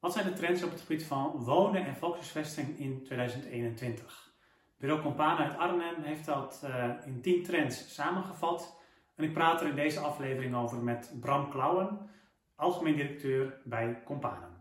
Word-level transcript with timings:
Wat 0.00 0.12
zijn 0.12 0.26
de 0.26 0.32
trends 0.32 0.62
op 0.62 0.70
het 0.70 0.80
gebied 0.80 1.04
van 1.04 1.30
wonen 1.30 1.86
en 1.86 1.96
volkshuisvesting 1.96 2.78
in 2.78 3.04
2021? 3.04 4.32
Bureau 4.78 5.02
Compana 5.02 5.44
uit 5.44 5.58
Arnhem 5.58 6.02
heeft 6.02 6.24
dat 6.24 6.62
uh, 6.64 6.90
in 7.04 7.20
10 7.20 7.42
trends 7.42 7.94
samengevat. 7.94 8.80
En 9.14 9.24
ik 9.24 9.32
praat 9.32 9.60
er 9.60 9.68
in 9.68 9.74
deze 9.74 10.00
aflevering 10.00 10.54
over 10.54 10.78
met 10.78 11.12
Bram 11.20 11.50
Klauwen, 11.50 12.10
algemeen 12.56 12.96
directeur 12.96 13.60
bij 13.64 14.02
Compana. 14.04 14.57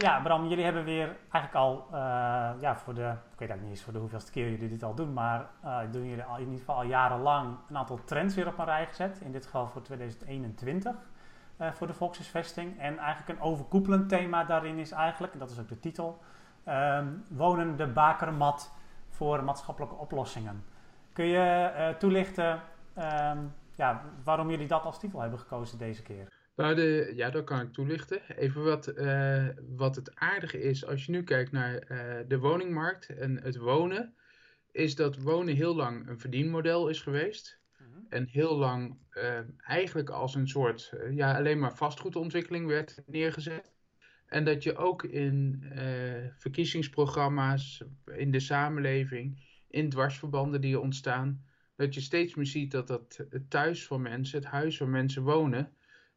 Ja, 0.00 0.20
Bram, 0.20 0.48
jullie 0.48 0.64
hebben 0.64 0.84
weer 0.84 1.16
eigenlijk 1.30 1.54
al, 1.54 1.86
uh, 1.92 1.98
ja, 2.60 2.76
voor 2.76 2.94
de, 2.94 3.00
ik 3.00 3.38
weet 3.38 3.48
eigenlijk 3.48 3.60
niet 3.60 3.70
eens 3.70 3.82
voor 3.82 3.92
de 3.92 3.98
hoeveelste 3.98 4.30
keer 4.32 4.50
jullie 4.50 4.68
dit 4.68 4.82
al 4.82 4.94
doen, 4.94 5.12
maar 5.12 5.46
uh, 5.64 5.78
doen 5.90 6.08
jullie 6.08 6.24
al, 6.24 6.36
in 6.36 6.44
ieder 6.44 6.58
geval 6.58 6.76
al 6.76 6.82
jarenlang 6.82 7.56
een 7.68 7.76
aantal 7.76 8.00
trends 8.04 8.34
weer 8.34 8.46
op 8.46 8.58
een 8.58 8.64
rij 8.64 8.86
gezet. 8.86 9.20
In 9.20 9.32
dit 9.32 9.44
geval 9.44 9.68
voor 9.68 9.82
2021 9.82 10.94
voor 11.72 11.86
de 11.86 11.94
volkshuisvesting. 11.94 12.78
En 12.78 12.98
eigenlijk 12.98 13.38
een 13.38 13.44
overkoepelend 13.44 14.08
thema 14.08 14.44
daarin 14.44 14.78
is 14.78 14.90
eigenlijk, 14.90 15.32
en 15.32 15.38
dat 15.38 15.50
is 15.50 15.58
ook 15.58 15.68
de 15.68 15.80
titel, 15.80 16.18
um, 16.68 17.24
wonen 17.30 17.76
de 17.76 17.86
bakermat 17.86 18.72
voor 19.08 19.44
maatschappelijke 19.44 19.94
oplossingen. 19.94 20.64
Kun 21.12 21.24
je 21.24 21.94
toelichten 21.98 22.60
um, 22.98 23.52
ja, 23.76 24.02
waarom 24.24 24.50
jullie 24.50 24.66
dat 24.66 24.84
als 24.84 24.98
titel 24.98 25.20
hebben 25.20 25.38
gekozen 25.38 25.78
deze 25.78 26.02
keer? 26.02 26.39
Nou, 26.56 26.74
de, 26.74 27.12
ja, 27.14 27.30
dat 27.30 27.44
kan 27.44 27.60
ik 27.60 27.72
toelichten. 27.72 28.36
Even 28.36 28.64
wat, 28.64 28.98
uh, 28.98 29.48
wat 29.68 29.96
het 29.96 30.14
aardige 30.14 30.62
is 30.62 30.86
als 30.86 31.04
je 31.04 31.12
nu 31.12 31.22
kijkt 31.22 31.52
naar 31.52 31.90
uh, 31.90 32.28
de 32.28 32.38
woningmarkt 32.38 33.08
en 33.08 33.42
het 33.42 33.56
wonen, 33.56 34.14
is 34.72 34.94
dat 34.94 35.16
wonen 35.16 35.54
heel 35.54 35.74
lang 35.74 36.08
een 36.08 36.18
verdienmodel 36.18 36.88
is 36.88 37.00
geweest. 37.00 37.58
-hmm. 37.76 38.06
En 38.08 38.26
heel 38.26 38.56
lang 38.56 38.98
uh, 39.12 39.38
eigenlijk 39.58 40.10
als 40.10 40.34
een 40.34 40.48
soort, 40.48 40.92
ja, 41.10 41.36
alleen 41.36 41.58
maar 41.58 41.76
vastgoedontwikkeling 41.76 42.66
werd 42.66 43.02
neergezet. 43.06 43.72
En 44.26 44.44
dat 44.44 44.62
je 44.62 44.76
ook 44.76 45.04
in 45.04 45.64
verkiezingsprogramma's, 46.38 47.84
in 48.16 48.30
de 48.30 48.40
samenleving, 48.40 49.42
in 49.68 49.90
dwarsverbanden 49.90 50.60
die 50.60 50.80
ontstaan, 50.80 51.44
dat 51.76 51.94
je 51.94 52.00
steeds 52.00 52.34
meer 52.34 52.46
ziet 52.46 52.70
dat 52.70 52.86
dat 52.86 53.24
het 53.30 53.50
thuis 53.50 53.86
van 53.86 54.02
mensen, 54.02 54.38
het 54.38 54.48
huis 54.48 54.78
waar 54.78 54.88
mensen 54.88 55.22
wonen, 55.22 55.72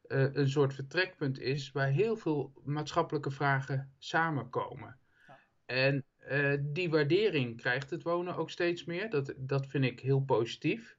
uh, 0.08 0.34
een 0.34 0.50
soort 0.50 0.73
vertrekpunt 0.73 1.40
is 1.40 1.72
waar 1.72 1.88
heel 1.88 2.16
veel 2.16 2.54
maatschappelijke 2.64 3.32
vragen 3.32 3.94
samenkomen. 3.98 4.98
Ja. 5.28 5.40
En 5.66 6.06
uh, 6.32 6.58
die 6.62 6.90
waardering 6.90 7.58
krijgt 7.58 7.90
het 7.90 8.04
wonen 8.04 8.36
ook 8.36 8.50
steeds 8.50 8.86
meer. 8.86 9.09
Dat, 9.09 9.34
dat 9.38 9.68
vind 9.68 9.86
ik 9.86 10.00
heel 10.00 10.22
positief. 10.22 10.98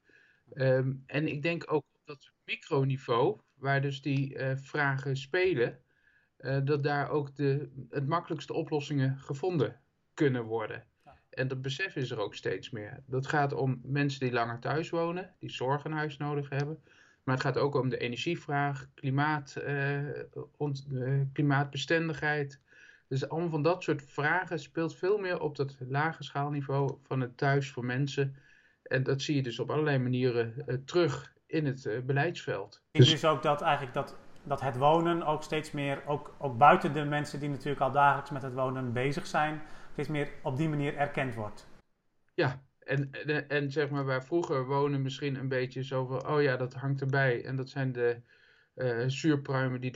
Um, 0.54 1.02
en 1.06 1.28
ik 1.28 1.42
denk 1.42 1.72
ook 1.72 1.84
op 1.92 2.00
dat 2.04 2.32
microniveau, 2.44 3.40
waar 3.54 3.80
dus 3.80 4.02
die 4.02 4.34
uh, 4.34 4.56
vragen 4.56 5.16
spelen, 5.16 5.78
dat 6.64 6.82
daar 6.82 7.08
ook 7.08 7.36
de 7.36 7.70
het 7.90 8.06
makkelijkste 8.06 8.52
oplossingen 8.52 9.18
gevonden 9.18 9.80
kunnen 10.14 10.44
worden. 10.44 10.86
Ja. 11.04 11.18
En 11.30 11.48
dat 11.48 11.62
besef 11.62 11.96
is 11.96 12.10
er 12.10 12.18
ook 12.18 12.34
steeds 12.34 12.70
meer. 12.70 13.02
Dat 13.06 13.26
gaat 13.26 13.52
om 13.52 13.80
mensen 13.82 14.20
die 14.20 14.32
langer 14.32 14.60
thuis 14.60 14.90
wonen, 14.90 15.34
die 15.38 15.50
zorg 15.50 15.84
een 15.84 15.92
huis 15.92 16.16
nodig 16.16 16.48
hebben. 16.48 16.82
Maar 17.24 17.34
het 17.34 17.44
gaat 17.44 17.58
ook 17.58 17.74
om 17.74 17.88
de 17.88 17.98
energievraag, 17.98 18.86
klimaat, 18.94 19.56
uh, 19.66 19.98
ont, 20.56 20.86
uh, 20.90 21.20
klimaatbestendigheid. 21.32 22.60
Dus 23.08 23.28
allemaal 23.28 23.50
van 23.50 23.62
dat 23.62 23.82
soort 23.82 24.02
vragen 24.02 24.58
speelt 24.58 24.96
veel 24.96 25.18
meer 25.18 25.40
op 25.40 25.56
dat 25.56 25.76
lage 25.88 26.22
schaalniveau 26.22 26.98
van 27.02 27.20
het 27.20 27.36
thuis 27.36 27.70
voor 27.70 27.84
mensen. 27.84 28.36
En 28.82 29.02
dat 29.02 29.22
zie 29.22 29.36
je 29.36 29.42
dus 29.42 29.58
op 29.58 29.70
allerlei 29.70 29.98
manieren 29.98 30.54
uh, 30.66 30.76
terug 30.84 31.32
in 31.46 31.66
het 31.66 32.06
beleidsveld. 32.06 32.82
Dus, 32.90 33.10
dus 33.10 33.24
ook 33.24 33.42
dat 33.42 33.62
eigenlijk 33.62 33.94
dat, 33.94 34.16
dat 34.42 34.60
het 34.60 34.76
wonen 34.76 35.22
ook 35.22 35.42
steeds 35.42 35.70
meer, 35.70 36.06
ook, 36.06 36.34
ook 36.38 36.58
buiten 36.58 36.92
de 36.92 37.04
mensen 37.04 37.40
die 37.40 37.48
natuurlijk 37.48 37.80
al 37.80 37.92
dagelijks 37.92 38.30
met 38.30 38.42
het 38.42 38.54
wonen 38.54 38.92
bezig 38.92 39.26
zijn, 39.26 39.62
steeds 39.92 40.08
meer 40.08 40.28
op 40.42 40.56
die 40.56 40.68
manier 40.68 40.96
erkend 40.96 41.34
wordt. 41.34 41.68
Ja, 42.34 42.62
en, 42.84 43.10
en, 43.10 43.48
en, 43.48 43.70
zeg 43.70 43.90
maar, 43.90 44.04
waar 44.04 44.24
vroeger 44.24 44.66
wonen 44.66 45.02
misschien 45.02 45.34
een 45.34 45.48
beetje 45.48 45.84
zo 45.84 46.06
van, 46.06 46.28
oh 46.28 46.42
ja, 46.42 46.56
dat 46.56 46.74
hangt 46.74 47.00
erbij. 47.00 47.44
En 47.44 47.56
dat 47.56 47.68
zijn 47.68 47.92
de 47.92 48.20
uh, 48.74 49.04
zuurpruimen 49.06 49.80
die 49.80 49.92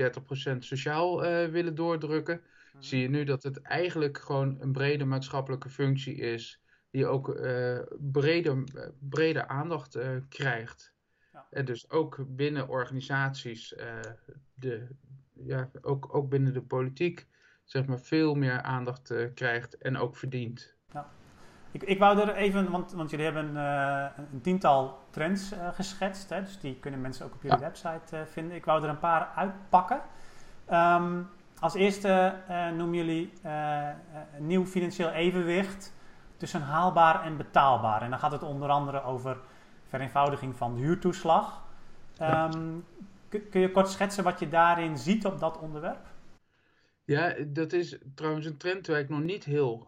30% 0.54 0.58
sociaal 0.58 1.24
uh, 1.24 1.46
willen 1.46 1.74
doordrukken. 1.74 2.40
Mhm. 2.72 2.82
Zie 2.82 3.00
je 3.00 3.08
nu 3.08 3.24
dat 3.24 3.42
het 3.42 3.62
eigenlijk 3.62 4.18
gewoon 4.18 4.56
een 4.60 4.72
brede 4.72 5.04
maatschappelijke 5.04 5.68
functie 5.68 6.14
is. 6.14 6.62
Die 6.90 7.06
ook 7.06 7.28
uh, 7.28 7.80
brede, 7.98 8.64
brede 8.98 9.48
aandacht 9.48 9.98
krijgt. 10.28 10.92
Ja. 11.32 11.46
En 11.50 11.64
dus 11.64 11.90
ook 11.90 12.24
binnen 12.28 12.68
organisaties, 12.68 13.74
de, 14.54 14.88
ja, 15.32 15.70
ook, 15.80 16.14
ook 16.14 16.28
binnen 16.28 16.52
de 16.52 16.62
politiek, 16.62 17.26
zeg 17.64 17.86
maar, 17.86 18.00
veel 18.00 18.34
meer 18.34 18.62
aandacht 18.62 19.14
krijgt 19.34 19.78
en 19.78 19.96
ook 19.96 20.16
verdient. 20.16 20.77
Ik, 21.70 21.82
ik 21.82 21.98
wou 21.98 22.20
er 22.20 22.34
even, 22.34 22.70
want, 22.70 22.92
want 22.92 23.10
jullie 23.10 23.24
hebben 23.24 23.54
uh, 23.54 24.06
een 24.32 24.40
tiental 24.40 24.98
trends 25.10 25.52
uh, 25.52 25.68
geschetst, 25.72 26.30
hè, 26.30 26.42
dus 26.42 26.60
die 26.60 26.76
kunnen 26.76 27.00
mensen 27.00 27.26
ook 27.26 27.34
op 27.34 27.42
jullie 27.42 27.58
ja. 27.58 27.64
website 27.64 28.16
uh, 28.16 28.20
vinden. 28.24 28.56
Ik 28.56 28.64
wou 28.64 28.82
er 28.82 28.88
een 28.88 28.98
paar 28.98 29.28
uitpakken. 29.34 30.00
Um, 30.72 31.28
als 31.60 31.74
eerste 31.74 32.34
noemen 32.76 32.94
jullie 32.94 33.32
een 34.36 34.46
nieuw 34.46 34.66
financieel 34.66 35.10
evenwicht 35.10 35.94
tussen 36.36 36.62
haalbaar 36.62 37.22
en 37.22 37.36
betaalbaar. 37.36 38.02
En 38.02 38.10
dan 38.10 38.18
gaat 38.18 38.32
het 38.32 38.42
onder 38.42 38.68
andere 38.68 39.02
over 39.02 39.36
vereenvoudiging 39.88 40.56
van 40.56 40.74
de 40.74 40.80
huurtoeslag. 40.80 41.62
Um, 42.22 42.84
kun, 43.28 43.48
kun 43.48 43.60
je 43.60 43.70
kort 43.70 43.88
schetsen 43.88 44.24
wat 44.24 44.38
je 44.38 44.48
daarin 44.48 44.98
ziet 44.98 45.26
op 45.26 45.40
dat 45.40 45.58
onderwerp? 45.58 46.06
Ja, 47.04 47.34
dat 47.46 47.72
is 47.72 47.98
trouwens 48.14 48.46
een 48.46 48.56
trend 48.56 48.86
waar 48.86 48.98
ik 48.98 49.08
nog 49.08 49.22
niet 49.22 49.44
heel 49.44 49.86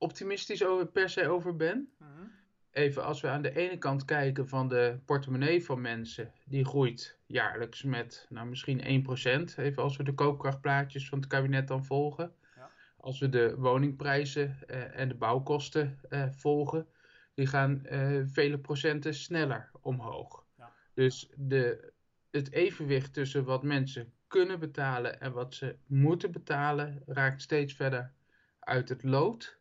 optimistisch 0.00 0.64
over, 0.64 0.86
per 0.86 1.08
se 1.08 1.28
over 1.28 1.56
ben. 1.56 1.88
Mm 1.98 2.06
-hmm. 2.16 2.32
Even 2.70 3.04
als 3.04 3.20
we 3.20 3.28
aan 3.28 3.42
de 3.42 3.56
ene 3.56 3.78
kant 3.78 4.04
kijken 4.04 4.48
van 4.48 4.68
de 4.68 4.98
portemonnee 5.04 5.64
van 5.64 5.80
mensen, 5.80 6.32
die 6.44 6.64
groeit 6.64 7.18
jaarlijks 7.26 7.82
met 7.82 8.26
nou, 8.28 8.46
misschien 8.46 9.06
1%. 9.50 9.54
Even 9.56 9.82
als 9.82 9.96
we 9.96 10.02
de 10.02 10.14
koopkrachtplaatjes 10.14 11.08
van 11.08 11.18
het 11.18 11.28
kabinet 11.28 11.68
dan 11.68 11.84
volgen. 11.84 12.32
Ja. 12.56 12.70
Als 12.96 13.18
we 13.18 13.28
de 13.28 13.54
woningprijzen 13.56 14.58
uh, 14.66 14.98
en 14.98 15.08
de 15.08 15.14
bouwkosten 15.14 16.00
uh, 16.10 16.24
volgen, 16.30 16.86
die 17.34 17.46
gaan 17.46 17.82
uh, 17.84 18.22
vele 18.26 18.58
procenten 18.58 19.14
sneller 19.14 19.70
omhoog. 19.80 20.44
Ja. 20.56 20.72
Dus 20.94 21.32
de, 21.36 21.92
het 22.30 22.52
evenwicht 22.52 23.14
tussen 23.14 23.44
wat 23.44 23.62
mensen 23.62 24.12
kunnen 24.26 24.60
betalen 24.60 25.20
en 25.20 25.32
wat 25.32 25.54
ze 25.54 25.76
moeten 25.86 26.32
betalen 26.32 27.02
raakt 27.06 27.42
steeds 27.42 27.74
verder 27.74 28.12
uit 28.60 28.88
het 28.88 29.02
lood. 29.02 29.58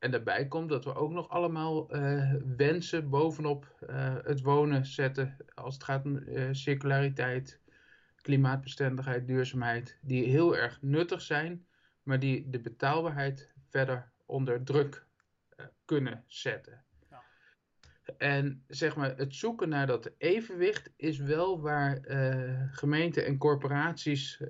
En 0.00 0.10
daarbij 0.10 0.48
komt 0.48 0.68
dat 0.68 0.84
we 0.84 0.94
ook 0.94 1.10
nog 1.10 1.28
allemaal 1.28 1.96
uh, 1.96 2.34
wensen 2.56 3.08
bovenop 3.08 3.74
uh, 3.90 4.16
het 4.22 4.40
wonen 4.40 4.86
zetten. 4.86 5.36
Als 5.54 5.74
het 5.74 5.84
gaat 5.84 6.04
om 6.04 6.16
uh, 6.16 6.48
circulariteit, 6.52 7.60
klimaatbestendigheid, 8.16 9.26
duurzaamheid. 9.26 9.98
Die 10.02 10.24
heel 10.24 10.56
erg 10.56 10.78
nuttig 10.82 11.20
zijn, 11.20 11.66
maar 12.02 12.18
die 12.18 12.50
de 12.50 12.60
betaalbaarheid 12.60 13.52
verder 13.68 14.12
onder 14.26 14.62
druk 14.62 15.06
kunnen 15.84 16.24
zetten. 16.26 16.84
Ja. 17.10 17.22
En 18.18 18.64
zeg 18.68 18.96
maar, 18.96 19.16
het 19.16 19.34
zoeken 19.34 19.68
naar 19.68 19.86
dat 19.86 20.12
evenwicht 20.18 20.90
is 20.96 21.18
wel 21.18 21.60
waar 21.60 22.00
gemeenten 22.70 23.26
en 23.26 23.38
corporaties 23.38 24.42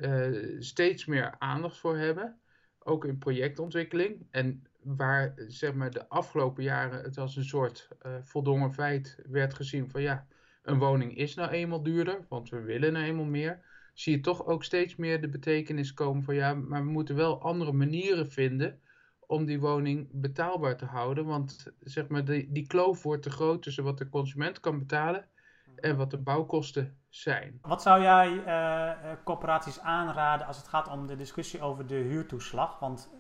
steeds 0.58 1.04
meer 1.06 1.34
aandacht 1.38 1.78
voor 1.78 1.96
hebben. 1.96 2.40
Ook 2.78 3.04
in 3.04 3.18
projectontwikkeling. 3.18 4.26
En 4.30 4.64
waar 4.82 5.34
zeg 5.36 5.74
maar, 5.74 5.90
de 5.90 6.08
afgelopen 6.08 6.62
jaren 6.62 7.02
het 7.02 7.18
als 7.18 7.36
een 7.36 7.44
soort 7.44 7.88
uh, 8.06 8.12
voldongen 8.22 8.72
feit 8.72 9.18
werd 9.26 9.54
gezien 9.54 9.90
van 9.90 10.02
ja, 10.02 10.26
een 10.62 10.78
woning 10.78 11.16
is 11.16 11.34
nou 11.34 11.50
eenmaal 11.50 11.82
duurder, 11.82 12.26
want 12.28 12.48
we 12.48 12.60
willen 12.60 12.92
nou 12.92 13.04
eenmaal 13.04 13.24
meer, 13.24 13.64
zie 13.94 14.16
je 14.16 14.20
toch 14.20 14.46
ook 14.46 14.64
steeds 14.64 14.96
meer 14.96 15.20
de 15.20 15.28
betekenis 15.28 15.94
komen 15.94 16.22
van 16.22 16.34
ja, 16.34 16.54
maar 16.54 16.84
we 16.84 16.90
moeten 16.90 17.16
wel 17.16 17.42
andere 17.42 17.72
manieren 17.72 18.30
vinden 18.30 18.80
om 19.26 19.44
die 19.44 19.60
woning 19.60 20.08
betaalbaar 20.12 20.76
te 20.76 20.84
houden, 20.84 21.24
want 21.26 21.72
zeg 21.80 22.08
maar, 22.08 22.24
die, 22.24 22.52
die 22.52 22.66
kloof 22.66 23.02
wordt 23.02 23.22
te 23.22 23.30
groot 23.30 23.62
tussen 23.62 23.84
wat 23.84 23.98
de 23.98 24.08
consument 24.08 24.60
kan 24.60 24.78
betalen 24.78 25.28
en 25.76 25.96
wat 25.96 26.10
de 26.10 26.18
bouwkosten 26.18 26.96
zijn. 27.08 27.58
Wat 27.62 27.82
zou 27.82 28.02
jij 28.02 28.30
uh, 28.30 29.12
corporaties 29.24 29.80
aanraden 29.80 30.46
als 30.46 30.56
het 30.56 30.68
gaat 30.68 30.88
om 30.88 31.06
de 31.06 31.16
discussie 31.16 31.60
over 31.60 31.86
de 31.86 31.94
huurtoeslag? 31.94 32.78
Want 32.78 33.10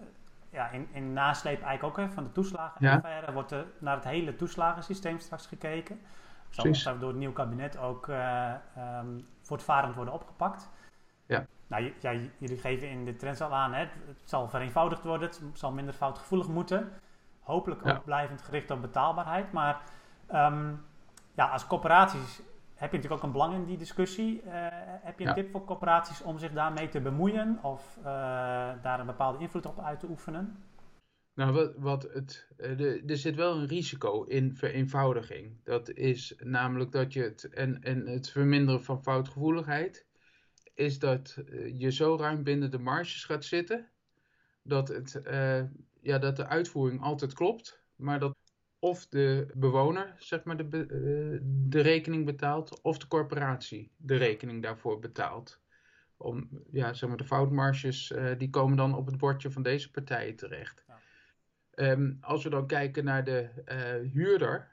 ja, 0.50 0.68
in, 0.70 0.88
in 0.92 1.12
nasleep 1.12 1.62
eigenlijk 1.62 1.98
ook 1.98 2.06
hè, 2.06 2.12
van 2.12 2.24
de 2.24 2.32
toeslagen 2.32 2.86
ja. 2.86 3.32
wordt 3.32 3.50
er 3.50 3.66
naar 3.78 3.94
het 3.94 4.04
hele 4.04 4.36
toeslagensysteem 4.36 5.18
straks 5.18 5.46
gekeken. 5.46 6.00
Zal 6.50 6.98
door 6.98 7.08
het 7.08 7.18
nieuw 7.18 7.32
kabinet 7.32 7.78
ook 7.78 8.06
uh, 8.06 8.52
um, 8.98 9.26
voortvarend 9.40 9.94
worden 9.94 10.14
opgepakt. 10.14 10.68
Ja. 11.26 11.46
Nou, 11.66 11.92
ja, 12.00 12.12
jullie 12.38 12.58
geven 12.58 12.88
in 12.88 13.04
de 13.04 13.16
trends 13.16 13.40
al 13.40 13.54
aan, 13.54 13.72
hè, 13.72 13.80
het 13.80 14.22
zal 14.24 14.48
vereenvoudigd 14.48 15.04
worden, 15.04 15.28
het 15.28 15.42
zal 15.52 15.72
minder 15.72 15.94
foutgevoelig 15.94 16.48
moeten. 16.48 16.92
hopelijk 17.40 17.86
ook 17.86 18.04
blijvend 18.04 18.42
gericht 18.42 18.70
op 18.70 18.80
betaalbaarheid. 18.80 19.52
Maar 19.52 19.80
ehm, 20.26 20.72
ja, 21.34 21.46
als 21.46 21.66
corporaties 21.66 22.42
heb 22.80 22.90
je 22.90 22.96
natuurlijk 22.96 23.22
ook 23.22 23.26
een 23.26 23.32
belang 23.32 23.54
in 23.54 23.64
die 23.64 23.78
discussie. 23.78 24.42
Uh, 24.42 24.52
heb 25.02 25.18
je 25.18 25.26
een 25.26 25.34
tip 25.34 25.50
voor 25.50 25.64
corporaties 25.64 26.22
om 26.22 26.38
zich 26.38 26.52
daarmee 26.52 26.88
te 26.88 27.00
bemoeien 27.00 27.58
of 27.62 27.96
uh, 27.98 28.04
daar 28.82 29.00
een 29.00 29.06
bepaalde 29.06 29.38
invloed 29.38 29.66
op 29.66 29.80
uit 29.80 30.00
te 30.00 30.08
oefenen? 30.08 30.64
Nou, 31.34 31.52
wat, 31.52 31.74
wat 31.76 32.02
het, 32.02 32.48
de, 32.56 33.02
er 33.06 33.16
zit 33.16 33.36
wel 33.36 33.56
een 33.56 33.66
risico 33.66 34.22
in 34.22 34.56
vereenvoudiging. 34.56 35.64
Dat 35.64 35.90
is 35.90 36.34
namelijk 36.38 36.92
dat 36.92 37.12
je 37.12 37.22
het, 37.22 37.48
en, 37.48 37.82
en 37.82 38.06
het 38.06 38.30
verminderen 38.30 38.84
van 38.84 39.02
foutgevoeligheid, 39.02 40.06
is 40.74 40.98
dat 40.98 41.38
je 41.72 41.90
zo 41.90 42.16
ruim 42.16 42.42
binnen 42.42 42.70
de 42.70 42.78
marges 42.78 43.24
gaat 43.24 43.44
zitten, 43.44 43.88
dat, 44.62 44.88
het, 44.88 45.20
ja, 46.00 46.18
dat 46.18 46.36
de 46.36 46.46
uitvoering 46.46 47.02
altijd 47.02 47.32
klopt, 47.32 47.82
maar 47.96 48.18
dat 48.18 48.36
of 48.80 49.06
de 49.06 49.46
bewoner 49.54 50.14
zeg 50.18 50.44
maar, 50.44 50.56
de, 50.56 50.64
uh, 50.64 51.38
de 51.42 51.80
rekening 51.80 52.24
betaalt, 52.24 52.80
of 52.82 52.98
de 52.98 53.06
corporatie 53.06 53.92
de 53.96 54.16
rekening 54.16 54.62
daarvoor 54.62 54.98
betaalt. 54.98 55.60
Om, 56.16 56.48
ja, 56.70 56.92
zeg 56.92 57.08
maar, 57.08 57.18
de 57.18 57.24
foutmarges 57.24 58.10
uh, 58.10 58.38
die 58.38 58.50
komen 58.50 58.76
dan 58.76 58.94
op 58.94 59.06
het 59.06 59.16
bordje 59.16 59.50
van 59.50 59.62
deze 59.62 59.90
partijen 59.90 60.36
terecht. 60.36 60.84
Ja. 60.86 61.90
Um, 61.90 62.18
als 62.20 62.44
we 62.44 62.50
dan 62.50 62.66
kijken 62.66 63.04
naar 63.04 63.24
de 63.24 63.48
uh, 63.66 64.12
huurder, 64.12 64.68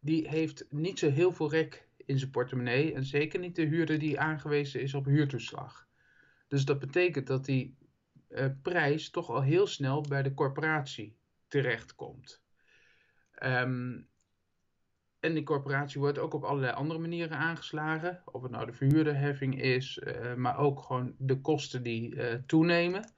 die 0.00 0.28
heeft 0.28 0.66
niet 0.70 0.98
zo 0.98 1.10
heel 1.10 1.32
veel 1.32 1.50
rek 1.50 1.88
in 1.96 2.18
zijn 2.18 2.30
portemonnee. 2.30 2.94
En 2.94 3.04
zeker 3.04 3.40
niet 3.40 3.56
de 3.56 3.64
huurder 3.64 3.98
die 3.98 4.20
aangewezen 4.20 4.80
is 4.80 4.94
op 4.94 5.04
huurtoeslag. 5.04 5.86
Dus 6.48 6.64
dat 6.64 6.78
betekent 6.78 7.26
dat 7.26 7.44
die 7.44 7.76
prijs 8.62 9.10
toch 9.10 9.30
al 9.30 9.42
heel 9.42 9.66
snel 9.66 10.00
bij 10.00 10.22
de 10.22 10.34
corporatie 10.34 11.16
terechtkomt. 11.48 12.43
Um, 13.42 14.08
en 15.24 15.34
die 15.34 15.42
corporatie 15.42 16.00
wordt 16.00 16.18
ook 16.18 16.34
op 16.34 16.44
allerlei 16.44 16.72
andere 16.72 17.00
manieren 17.00 17.38
aangeslagen. 17.38 18.22
Of 18.24 18.42
het 18.42 18.50
nou 18.50 18.66
de 18.66 18.72
verhuurderheffing 18.72 19.60
is, 19.62 19.98
uh, 19.98 20.34
maar 20.34 20.58
ook 20.58 20.80
gewoon 20.80 21.14
de 21.18 21.40
kosten 21.40 21.82
die 21.82 22.14
uh, 22.14 22.34
toenemen. 22.46 23.12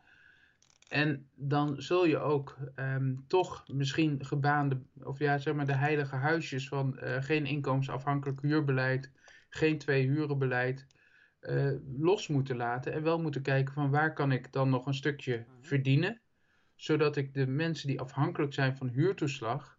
En 0.89 1.29
dan 1.35 1.83
zul 1.83 2.07
je 2.07 2.19
ook 2.19 2.57
um, 2.77 3.25
toch 3.27 3.65
misschien 3.73 4.25
gebaande, 4.25 4.81
of 5.03 5.19
ja, 5.19 5.39
zeg 5.39 5.55
maar 5.55 5.67
de 5.67 5.75
heilige 5.75 6.17
huisjes 6.17 6.69
van 6.69 6.99
uh, 7.03 7.23
geen 7.23 7.47
inkomensafhankelijk 7.47 8.41
huurbeleid, 8.41 9.13
geen 9.49 9.79
twee 9.79 10.07
hurenbeleid, 10.07 10.87
los 11.97 12.29
moeten 12.29 12.57
laten. 12.57 12.93
En 12.93 13.03
wel 13.03 13.21
moeten 13.21 13.43
kijken 13.43 13.75
van 13.75 13.91
waar 13.91 14.13
kan 14.13 14.33
ik 14.33 14.53
dan 14.53 14.71
nog 14.71 14.87
een 14.87 14.95
stukje 14.95 15.37
mhm. 15.37 15.63
verdienen. 15.63 16.21
Zodat 16.75 17.17
ik 17.17 17.35
de 17.35 17.47
mensen 17.47 17.89
die 17.89 18.01
afhankelijk 18.01 18.55
zijn 18.55 18.77
van 18.77 18.89
huurtoeslag, 18.89 19.76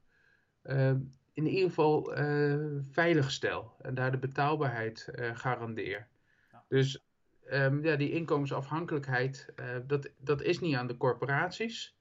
in 1.33 1.47
ieder 1.47 1.69
geval 1.69 2.19
uh, 2.19 2.81
veilig 2.91 3.31
stel 3.31 3.75
en 3.81 3.95
daar 3.95 4.11
de 4.11 4.17
betaalbaarheid 4.17 5.09
uh, 5.15 5.29
garandeer. 5.33 6.07
Ja. 6.51 6.63
Dus 6.67 7.05
um, 7.51 7.83
ja, 7.83 7.95
die 7.95 8.11
inkomensafhankelijkheid, 8.11 9.53
dat, 9.87 10.09
dat 10.17 10.41
is 10.41 10.59
niet 10.59 10.75
aan 10.75 10.87
de 10.87 10.97
corporaties. 10.97 11.95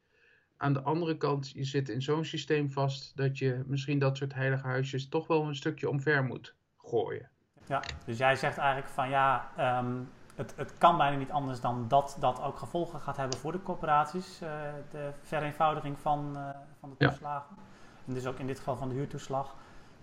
Aan 0.56 0.72
de 0.72 0.82
andere 0.82 1.16
kant, 1.16 1.50
je 1.50 1.64
zit 1.64 1.88
in 1.88 2.02
zo'n 2.02 2.24
systeem 2.24 2.70
vast 2.70 3.16
dat 3.16 3.38
je 3.38 3.62
misschien 3.66 3.98
dat 3.98 4.16
soort 4.16 4.34
heilige 4.34 4.66
huisjes 4.66 5.08
toch 5.08 5.26
wel 5.26 5.42
een 5.42 5.56
stukje 5.56 5.88
omver 5.88 6.24
moet 6.24 6.54
gooien. 6.76 7.30
Ja, 7.66 7.82
dus 8.04 8.19
jij 8.19 8.36
zegt 8.36 8.58
eigenlijk 8.58 8.88
van 8.88 9.08
ja, 9.08 9.52
um, 9.80 10.08
het, 10.34 10.54
het 10.56 10.78
kan 10.78 10.96
bijna 10.96 11.16
niet 11.16 11.30
anders 11.30 11.60
dan 11.60 11.88
dat 11.88 12.16
dat 12.20 12.42
ook 12.42 12.58
gevolgen 12.58 13.00
gaat 13.00 13.16
hebben 13.16 13.38
voor 13.38 13.52
de 13.52 13.62
corporaties, 13.62 14.38
de 14.90 15.12
vereenvoudiging 15.22 15.98
van, 15.98 16.36
van 16.80 16.90
de 16.90 16.96
toeslagen. 17.06 17.56
Ja. 17.56 17.62
En 18.06 18.14
dus 18.14 18.26
ook 18.26 18.38
in 18.38 18.47
dit 18.47 18.58
geval 18.58 18.76
van 18.76 18.88
de 18.88 18.94
huurtoeslag. 18.94 19.55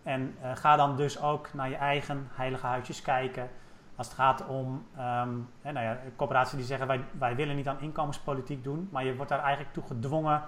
En 0.03 0.35
uh, 0.41 0.55
ga 0.55 0.75
dan 0.75 0.95
dus 0.95 1.21
ook 1.21 1.53
naar 1.53 1.69
je 1.69 1.75
eigen 1.75 2.27
heilige 2.31 2.65
huisjes 2.65 3.01
kijken. 3.01 3.49
Als 3.95 4.07
het 4.07 4.15
gaat 4.15 4.47
om 4.47 4.87
um, 4.97 5.49
hè, 5.61 5.71
nou 5.71 5.85
ja, 5.85 5.99
corporaties 6.15 6.57
die 6.57 6.65
zeggen 6.65 6.87
wij, 6.87 7.03
wij 7.19 7.35
willen 7.35 7.55
niet 7.55 7.67
aan 7.67 7.81
inkomenspolitiek 7.81 8.63
doen, 8.63 8.89
maar 8.91 9.05
je 9.05 9.15
wordt 9.15 9.31
daar 9.31 9.43
eigenlijk 9.43 9.73
toe 9.73 9.83
gedwongen 9.83 10.43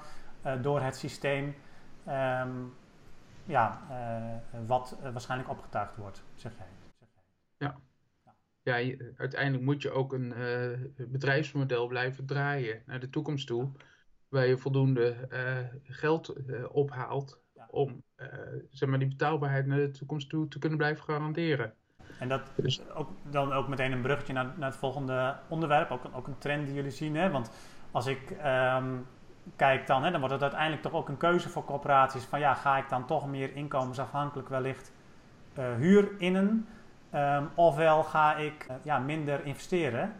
uh, 0.45 0.53
door 0.61 0.81
het 0.81 0.95
systeem 0.95 1.55
um, 2.07 2.73
ja, 3.43 3.81
uh, 3.89 4.59
wat 4.67 4.97
waarschijnlijk 5.11 5.49
opgetuigd 5.49 5.95
wordt, 5.95 6.23
zeg 6.33 6.51
jij. 6.57 6.67
Zeg 6.99 7.07
jij. 7.13 7.23
Ja. 7.57 7.75
Ja, 8.61 8.75
je, 8.75 9.13
uiteindelijk 9.17 9.63
moet 9.63 9.81
je 9.81 9.91
ook 9.91 10.13
een 10.13 10.33
bedrijfsmodel 10.97 11.87
blijven 11.87 12.25
draaien 12.25 12.81
naar 12.85 12.99
de 12.99 13.09
toekomst 13.09 13.47
toe, 13.47 13.71
waar 14.29 14.47
je 14.47 14.57
voldoende 14.57 15.27
geld 15.83 16.33
ophaalt 16.69 17.44
om 17.75 18.03
uh, 18.17 18.27
zeg 18.69 18.89
maar 18.89 18.99
die 18.99 19.07
betaalbaarheid 19.07 19.65
naar 19.65 19.77
de 19.77 19.91
toekomst 19.91 20.29
toe 20.29 20.47
te 20.47 20.59
kunnen 20.59 20.77
blijven 20.77 21.03
garanderen. 21.03 21.73
En 22.19 22.29
dat 22.29 22.41
dus, 22.55 22.89
ook, 22.89 23.09
dan 23.29 23.53
ook 23.53 23.67
meteen 23.67 23.91
een 23.91 24.01
bruggetje 24.01 24.33
naar, 24.33 24.53
naar 24.57 24.69
het 24.69 24.79
volgende 24.79 25.35
onderwerp, 25.47 25.91
ook, 25.91 26.01
ook 26.13 26.27
een 26.27 26.37
trend 26.37 26.65
die 26.65 26.75
jullie 26.75 26.91
zien. 26.91 27.15
Hè? 27.15 27.31
Want 27.31 27.51
als 27.91 28.05
ik 28.05 28.35
um, 28.45 29.05
kijk 29.55 29.87
dan, 29.87 30.03
hè, 30.03 30.11
dan 30.11 30.19
wordt 30.19 30.33
het 30.33 30.43
uiteindelijk 30.43 30.81
toch 30.81 30.93
ook 30.93 31.09
een 31.09 31.17
keuze 31.17 31.49
voor 31.49 31.65
corporaties 31.65 32.23
van 32.23 32.39
ja, 32.39 32.53
ga 32.53 32.77
ik 32.77 32.89
dan 32.89 33.05
toch 33.05 33.27
meer 33.27 33.55
inkomensafhankelijk 33.55 34.49
wellicht 34.49 34.93
uh, 35.59 35.75
huur 35.75 36.09
innen, 36.17 36.67
um, 37.13 37.49
ofwel 37.55 38.03
ga 38.03 38.35
ik 38.35 38.67
uh, 38.69 38.75
ja, 38.83 38.99
minder 38.99 39.45
investeren. 39.45 40.13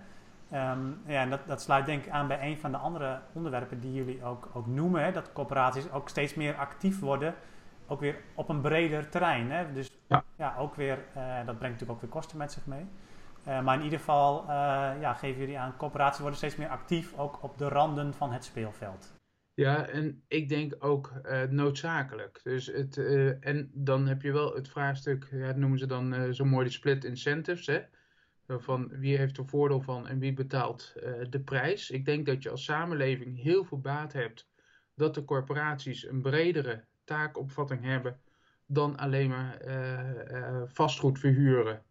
Um, 0.53 1.01
ja, 1.05 1.21
en 1.21 1.29
dat, 1.29 1.39
dat, 1.47 1.61
sluit 1.61 1.85
denk 1.85 2.05
ik 2.05 2.11
aan 2.11 2.27
bij 2.27 2.51
een 2.51 2.57
van 2.57 2.71
de 2.71 2.77
andere 2.77 3.19
onderwerpen 3.33 3.79
die 3.79 3.93
jullie 3.93 4.23
ook, 4.23 4.49
ook 4.53 4.67
noemen. 4.67 5.03
Hè, 5.03 5.11
dat 5.11 5.33
corporaties 5.33 5.91
ook 5.91 6.09
steeds 6.09 6.33
meer 6.33 6.55
actief 6.55 6.99
worden, 6.99 7.35
ook 7.87 7.99
weer 7.99 8.15
op 8.35 8.49
een 8.49 8.61
breder 8.61 9.09
terrein. 9.09 9.51
Hè. 9.51 9.73
Dus 9.73 9.99
ja, 10.07 10.23
ja 10.37 10.55
ook 10.57 10.75
weer, 10.75 10.97
uh, 11.17 11.35
dat 11.35 11.57
brengt 11.57 11.61
natuurlijk 11.61 11.91
ook 11.91 12.01
weer 12.01 12.09
kosten 12.09 12.37
met 12.37 12.51
zich 12.51 12.65
mee. 12.65 12.85
Uh, 13.47 13.61
maar 13.61 13.77
in 13.77 13.83
ieder 13.83 13.99
geval 13.99 14.41
uh, 14.41 14.47
ja, 14.99 15.13
geven 15.13 15.39
jullie 15.39 15.59
aan, 15.59 15.77
corporaties 15.77 16.19
worden 16.19 16.37
steeds 16.37 16.55
meer 16.55 16.69
actief, 16.69 17.17
ook 17.17 17.43
op 17.43 17.57
de 17.57 17.67
randen 17.67 18.13
van 18.13 18.31
het 18.31 18.43
speelveld. 18.43 19.13
Ja, 19.53 19.85
en 19.87 20.23
ik 20.27 20.49
denk 20.49 20.75
ook 20.79 21.13
noodzakelijk. 21.49 22.39
Dus 22.43 22.65
het, 22.65 22.97
en 23.39 23.71
dan 23.73 24.07
heb 24.07 24.21
je 24.21 24.31
wel 24.31 24.55
het 24.55 24.69
vraagstuk, 24.69 25.27
ja, 25.31 25.45
dat 25.45 25.55
noemen 25.55 25.79
ze 25.79 25.85
dan 25.85 26.33
zo 26.33 26.45
mooi 26.45 26.65
de 26.65 26.71
split 26.71 27.03
incentives. 27.03 27.65
Hè? 27.65 27.81
Van 28.47 28.87
wie 28.87 29.17
heeft 29.17 29.37
er 29.37 29.45
voordeel 29.45 29.81
van 29.81 30.07
en 30.07 30.19
wie 30.19 30.33
betaalt 30.33 30.93
uh, 30.97 31.25
de 31.29 31.39
prijs. 31.39 31.89
Ik 31.89 32.05
denk 32.05 32.25
dat 32.25 32.43
je 32.43 32.49
als 32.49 32.63
samenleving 32.63 33.41
heel 33.41 33.63
veel 33.63 33.79
baat 33.79 34.13
hebt 34.13 34.49
dat 34.93 35.13
de 35.13 35.25
corporaties 35.25 36.07
een 36.07 36.21
bredere 36.21 36.83
taakopvatting 37.03 37.83
hebben 37.83 38.19
dan 38.65 38.97
alleen 38.97 39.29
maar 39.29 39.67
uh, 39.67 40.61
vastgoed 40.65 41.19
verhuren 41.19 41.83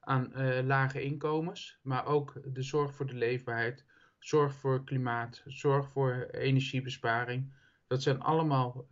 aan 0.00 0.32
lage 0.66 1.02
inkomens, 1.02 1.78
maar 1.82 2.06
ook 2.06 2.40
de 2.44 2.62
zorg 2.62 2.94
voor 2.94 3.06
de 3.06 3.14
leefbaarheid, 3.14 3.84
zorg 4.18 4.54
voor 4.54 4.84
klimaat, 4.84 5.42
zorg 5.46 5.88
voor 5.88 6.28
energiebesparing. 6.30 7.52
Dat 7.86 8.02
zijn 8.02 8.20
allemaal 8.20 8.86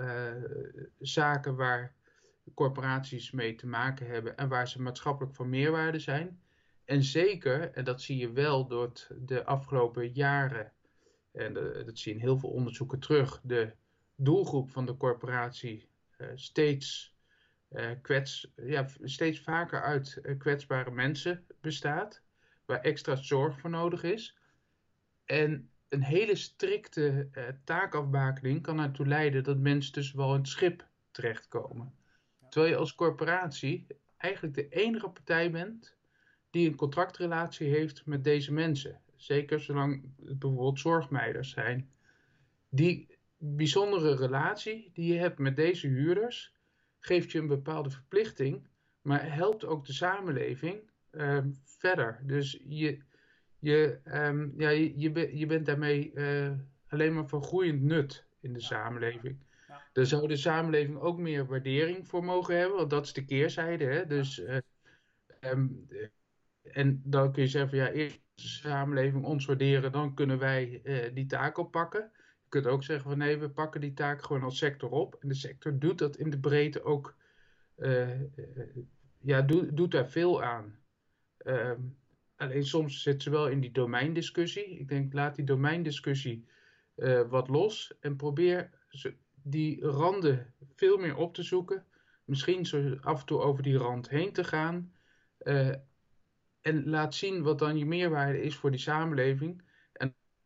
zaken 0.98 1.56
waar 1.56 1.94
corporaties 2.54 3.30
mee 3.30 3.54
te 3.54 3.66
maken 3.66 4.06
hebben 4.06 4.36
en 4.36 4.48
waar 4.48 4.68
ze 4.68 4.82
maatschappelijk 4.82 5.34
van 5.34 5.48
meerwaarde 5.48 5.98
zijn. 5.98 6.41
En 6.92 7.02
zeker, 7.02 7.70
en 7.70 7.84
dat 7.84 8.02
zie 8.02 8.16
je 8.16 8.32
wel 8.32 8.66
door 8.66 8.92
de 9.18 9.44
afgelopen 9.44 10.12
jaren, 10.12 10.72
en 11.32 11.54
dat 11.54 11.98
zie 11.98 12.12
je 12.12 12.18
in 12.18 12.24
heel 12.24 12.38
veel 12.38 12.48
onderzoeken 12.48 12.98
terug, 12.98 13.40
de 13.42 13.72
doelgroep 14.16 14.70
van 14.70 14.86
de 14.86 14.96
corporatie 14.96 15.88
uh, 16.18 16.28
steeds, 16.34 17.16
uh, 17.70 17.90
kwets, 18.02 18.52
ja, 18.56 18.86
steeds 19.02 19.40
vaker 19.40 19.82
uit 19.82 20.18
uh, 20.22 20.38
kwetsbare 20.38 20.90
mensen 20.90 21.46
bestaat, 21.60 22.22
waar 22.64 22.80
extra 22.80 23.14
zorg 23.14 23.60
voor 23.60 23.70
nodig 23.70 24.02
is. 24.02 24.38
En 25.24 25.70
een 25.88 26.02
hele 26.02 26.34
strikte 26.34 27.28
taakafbakening 27.64 28.62
kan 28.62 28.80
ertoe 28.80 29.06
leiden 29.06 29.44
dat 29.44 29.58
mensen 29.58 29.92
dus 29.92 30.12
wel 30.12 30.32
in 30.32 30.38
het 30.40 30.48
schip 30.48 30.86
terechtkomen. 31.10 31.94
Terwijl 32.48 32.72
je 32.72 32.78
als 32.78 32.94
corporatie 32.94 33.86
eigenlijk 34.16 34.54
de 34.54 34.68
enige 34.68 35.08
partij 35.08 35.50
bent 35.50 36.00
die 36.52 36.68
een 36.68 36.76
contractrelatie 36.76 37.68
heeft 37.68 38.06
met 38.06 38.24
deze 38.24 38.52
mensen. 38.52 39.00
Zeker 39.16 39.60
zolang 39.60 40.02
het 40.24 40.38
bijvoorbeeld 40.38 40.78
zorgmeiders 40.78 41.50
zijn. 41.50 41.90
Die 42.68 43.18
bijzondere 43.36 44.16
relatie 44.16 44.90
die 44.92 45.12
je 45.12 45.18
hebt 45.18 45.38
met 45.38 45.56
deze 45.56 45.86
huurders 45.86 46.54
geeft 46.98 47.32
je 47.32 47.38
een 47.38 47.46
bepaalde 47.46 47.90
verplichting, 47.90 48.66
maar 49.02 49.34
helpt 49.34 49.64
ook 49.64 49.86
de 49.86 49.92
samenleving 49.92 50.90
uh, 51.12 51.38
verder. 51.64 52.20
Dus 52.22 52.60
je, 52.68 52.98
je, 53.58 53.98
um, 54.04 54.54
ja, 54.56 54.68
je, 54.68 54.98
je, 54.98 55.38
je, 55.38 55.46
bent 55.46 55.66
daarmee 55.66 56.12
uh, 56.14 56.52
alleen 56.88 57.14
maar 57.14 57.28
van 57.28 57.42
groeiend 57.42 57.82
nut 57.82 58.26
in 58.40 58.52
de 58.52 58.60
ja. 58.60 58.66
samenleving. 58.66 59.36
Ja. 59.68 59.82
Daar 59.92 60.06
zou 60.06 60.28
de 60.28 60.36
samenleving 60.36 60.98
ook 60.98 61.18
meer 61.18 61.46
waardering 61.46 62.08
voor 62.08 62.24
mogen 62.24 62.58
hebben, 62.58 62.76
want 62.76 62.90
dat 62.90 63.04
is 63.04 63.12
de 63.12 63.24
keerzijde. 63.24 63.84
Hè? 63.84 64.06
Dus 64.06 64.38
uh, 64.38 64.56
um, 65.40 65.88
en 66.62 67.02
dan 67.04 67.32
kun 67.32 67.42
je 67.42 67.48
zeggen 67.48 67.70
van 67.70 67.78
ja, 67.78 67.90
eerst 67.90 68.20
de 68.34 68.42
samenleving 68.42 69.24
ons 69.24 69.46
waarderen, 69.46 69.92
dan 69.92 70.14
kunnen 70.14 70.38
wij 70.38 70.80
uh, 70.84 71.14
die 71.14 71.26
taak 71.26 71.56
oppakken. 71.56 72.10
kunt 72.48 72.66
ook 72.66 72.84
zeggen 72.84 73.08
van 73.08 73.18
nee, 73.18 73.38
we 73.38 73.50
pakken 73.50 73.80
die 73.80 73.92
taak 73.92 74.22
gewoon 74.22 74.42
als 74.42 74.58
sector 74.58 74.90
op. 74.90 75.16
En 75.20 75.28
de 75.28 75.34
sector 75.34 75.78
doet 75.78 75.98
dat 75.98 76.16
in 76.16 76.30
de 76.30 76.38
breedte 76.38 76.82
ook, 76.82 77.16
uh, 77.76 78.20
ja, 79.18 79.42
doet, 79.42 79.76
doet 79.76 79.90
daar 79.90 80.08
veel 80.08 80.42
aan. 80.42 80.78
Ehm, 81.36 81.80
alleen 82.36 82.64
soms 82.64 83.02
zit 83.02 83.22
ze 83.22 83.30
wel 83.30 83.48
in 83.48 83.60
die 83.60 83.72
domeindiscussie. 83.72 84.78
Ik 84.78 84.88
denk, 84.88 85.12
laat 85.12 85.36
die 85.36 85.44
domeindiscussie 85.44 86.46
wat 87.28 87.48
los 87.48 87.94
en 88.00 88.16
probeer 88.16 88.70
die 89.42 89.86
randen 89.86 90.54
veel 90.74 90.98
meer 90.98 91.16
op 91.16 91.34
te 91.34 91.42
zoeken. 91.42 91.86
Misschien 92.24 92.66
zo 92.66 92.96
af 93.00 93.20
en 93.20 93.26
toe 93.26 93.40
over 93.40 93.62
die 93.62 93.76
rand 93.76 94.08
heen 94.08 94.32
te 94.32 94.44
gaan. 94.44 94.92
En 96.62 96.88
laat 96.88 97.14
zien 97.14 97.42
wat 97.42 97.58
dan 97.58 97.78
je 97.78 97.86
meerwaarde 97.86 98.42
is 98.42 98.56
voor 98.56 98.70
die 98.70 98.80
samenleving 98.80 99.62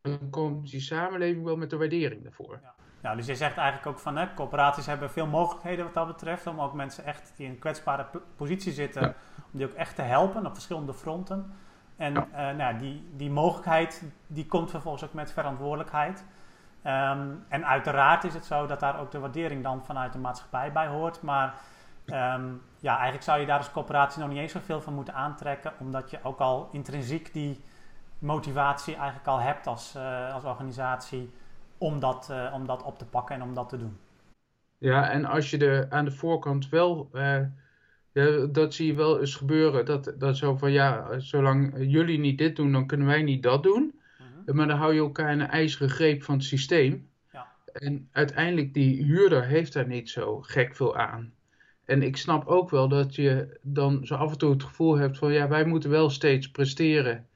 dan 0.07 0.29
komt 0.29 0.71
die 0.71 0.81
samenleving 0.81 1.43
wel 1.43 1.57
met 1.57 1.69
de 1.69 1.77
waardering 1.77 2.23
daarvoor. 2.23 2.59
Ja. 2.61 2.73
ja 3.01 3.15
dus 3.15 3.25
je 3.25 3.35
zegt 3.35 3.57
eigenlijk 3.57 3.87
ook 3.87 3.99
van 3.99 4.17
hè, 4.17 4.33
corporaties 4.33 4.85
hebben 4.85 5.09
veel 5.09 5.27
mogelijkheden 5.27 5.85
wat 5.85 5.93
dat 5.93 6.07
betreft. 6.07 6.47
Om 6.47 6.61
ook 6.61 6.73
mensen 6.73 7.05
echt 7.05 7.33
die 7.35 7.45
in 7.45 7.51
een 7.51 7.59
kwetsbare 7.59 8.05
positie 8.35 8.71
zitten, 8.71 9.03
om 9.51 9.59
die 9.59 9.67
ook 9.67 9.73
echt 9.73 9.95
te 9.95 10.01
helpen 10.01 10.45
op 10.45 10.53
verschillende 10.53 10.93
fronten. 10.93 11.53
En 11.95 12.13
ja. 12.13 12.51
Uh, 12.51 12.57
nou, 12.57 12.77
die, 12.77 13.07
die 13.15 13.29
mogelijkheid 13.29 14.03
die 14.27 14.45
komt 14.45 14.69
vervolgens 14.69 15.03
ook 15.03 15.13
met 15.13 15.31
verantwoordelijkheid. 15.31 16.25
Um, 16.83 17.45
en 17.47 17.65
uiteraard 17.65 18.23
is 18.23 18.33
het 18.33 18.45
zo 18.45 18.65
dat 18.65 18.79
daar 18.79 18.99
ook 18.99 19.11
de 19.11 19.19
waardering 19.19 19.63
dan 19.63 19.85
vanuit 19.85 20.13
de 20.13 20.19
maatschappij 20.19 20.71
bij 20.71 20.87
hoort. 20.87 21.21
Maar 21.21 21.55
um, 22.05 22.61
ja, 22.79 22.93
eigenlijk 22.93 23.23
zou 23.23 23.39
je 23.39 23.45
daar 23.45 23.57
als 23.57 23.71
corporatie 23.71 24.21
nog 24.21 24.29
niet 24.29 24.37
eens 24.37 24.51
zoveel 24.51 24.81
van 24.81 24.93
moeten 24.93 25.13
aantrekken, 25.13 25.73
omdat 25.79 26.11
je 26.11 26.19
ook 26.23 26.39
al 26.39 26.69
intrinsiek 26.71 27.33
die 27.33 27.59
motivatie 28.19 28.95
eigenlijk 28.95 29.27
al 29.27 29.39
hebt 29.39 29.67
als, 29.67 29.95
uh, 29.95 30.33
als 30.33 30.43
organisatie 30.43 31.29
om 31.77 31.99
dat, 31.99 32.27
uh, 32.31 32.51
om 32.53 32.65
dat 32.65 32.83
op 32.83 32.97
te 32.97 33.05
pakken 33.05 33.35
en 33.35 33.41
om 33.41 33.53
dat 33.53 33.69
te 33.69 33.77
doen. 33.77 33.97
Ja, 34.77 35.09
en 35.09 35.25
als 35.25 35.49
je 35.49 35.57
er 35.57 35.89
aan 35.89 36.05
de 36.05 36.11
voorkant 36.11 36.69
wel, 36.69 37.09
uh, 37.13 37.39
ja, 38.11 38.45
dat 38.51 38.73
zie 38.73 38.87
je 38.87 38.93
wel 38.93 39.19
eens 39.19 39.35
gebeuren, 39.35 39.85
dat, 39.85 40.13
dat 40.17 40.37
zo 40.37 40.55
van 40.55 40.71
ja, 40.71 41.19
zolang 41.19 41.73
jullie 41.77 42.19
niet 42.19 42.37
dit 42.37 42.55
doen, 42.55 42.71
dan 42.71 42.87
kunnen 42.87 43.07
wij 43.07 43.23
niet 43.23 43.43
dat 43.43 43.63
doen. 43.63 43.99
-huh. 44.45 44.55
Maar 44.55 44.67
dan 44.67 44.77
hou 44.77 44.93
je 44.93 44.99
elkaar 44.99 45.31
in 45.31 45.39
een 45.39 45.49
ijzeren 45.49 45.89
greep 45.89 46.23
van 46.23 46.35
het 46.35 46.43
systeem. 46.43 47.09
Ja. 47.31 47.47
En 47.73 48.09
uiteindelijk, 48.11 48.73
die 48.73 49.03
huurder 49.03 49.45
heeft 49.45 49.73
daar 49.73 49.87
niet 49.87 50.09
zo 50.09 50.41
gek 50.41 50.75
veel 50.75 50.97
aan. 50.97 51.33
En 51.87 52.01
ik 52.01 52.17
snap 52.17 52.47
ook 52.47 52.69
wel 52.69 52.87
dat 52.87 53.15
je 53.15 53.59
dan 53.61 54.05
zo 54.05 54.15
af 54.15 54.31
en 54.31 54.37
toe 54.37 54.51
het 54.51 54.63
gevoel 54.63 54.97
hebt 54.97 55.17
van 55.17 55.33
ja, 55.33 55.47
wij 55.47 55.65
moeten 55.65 55.89
wel 55.89 56.09
steeds 56.09 56.51
presteren. 56.51 57.27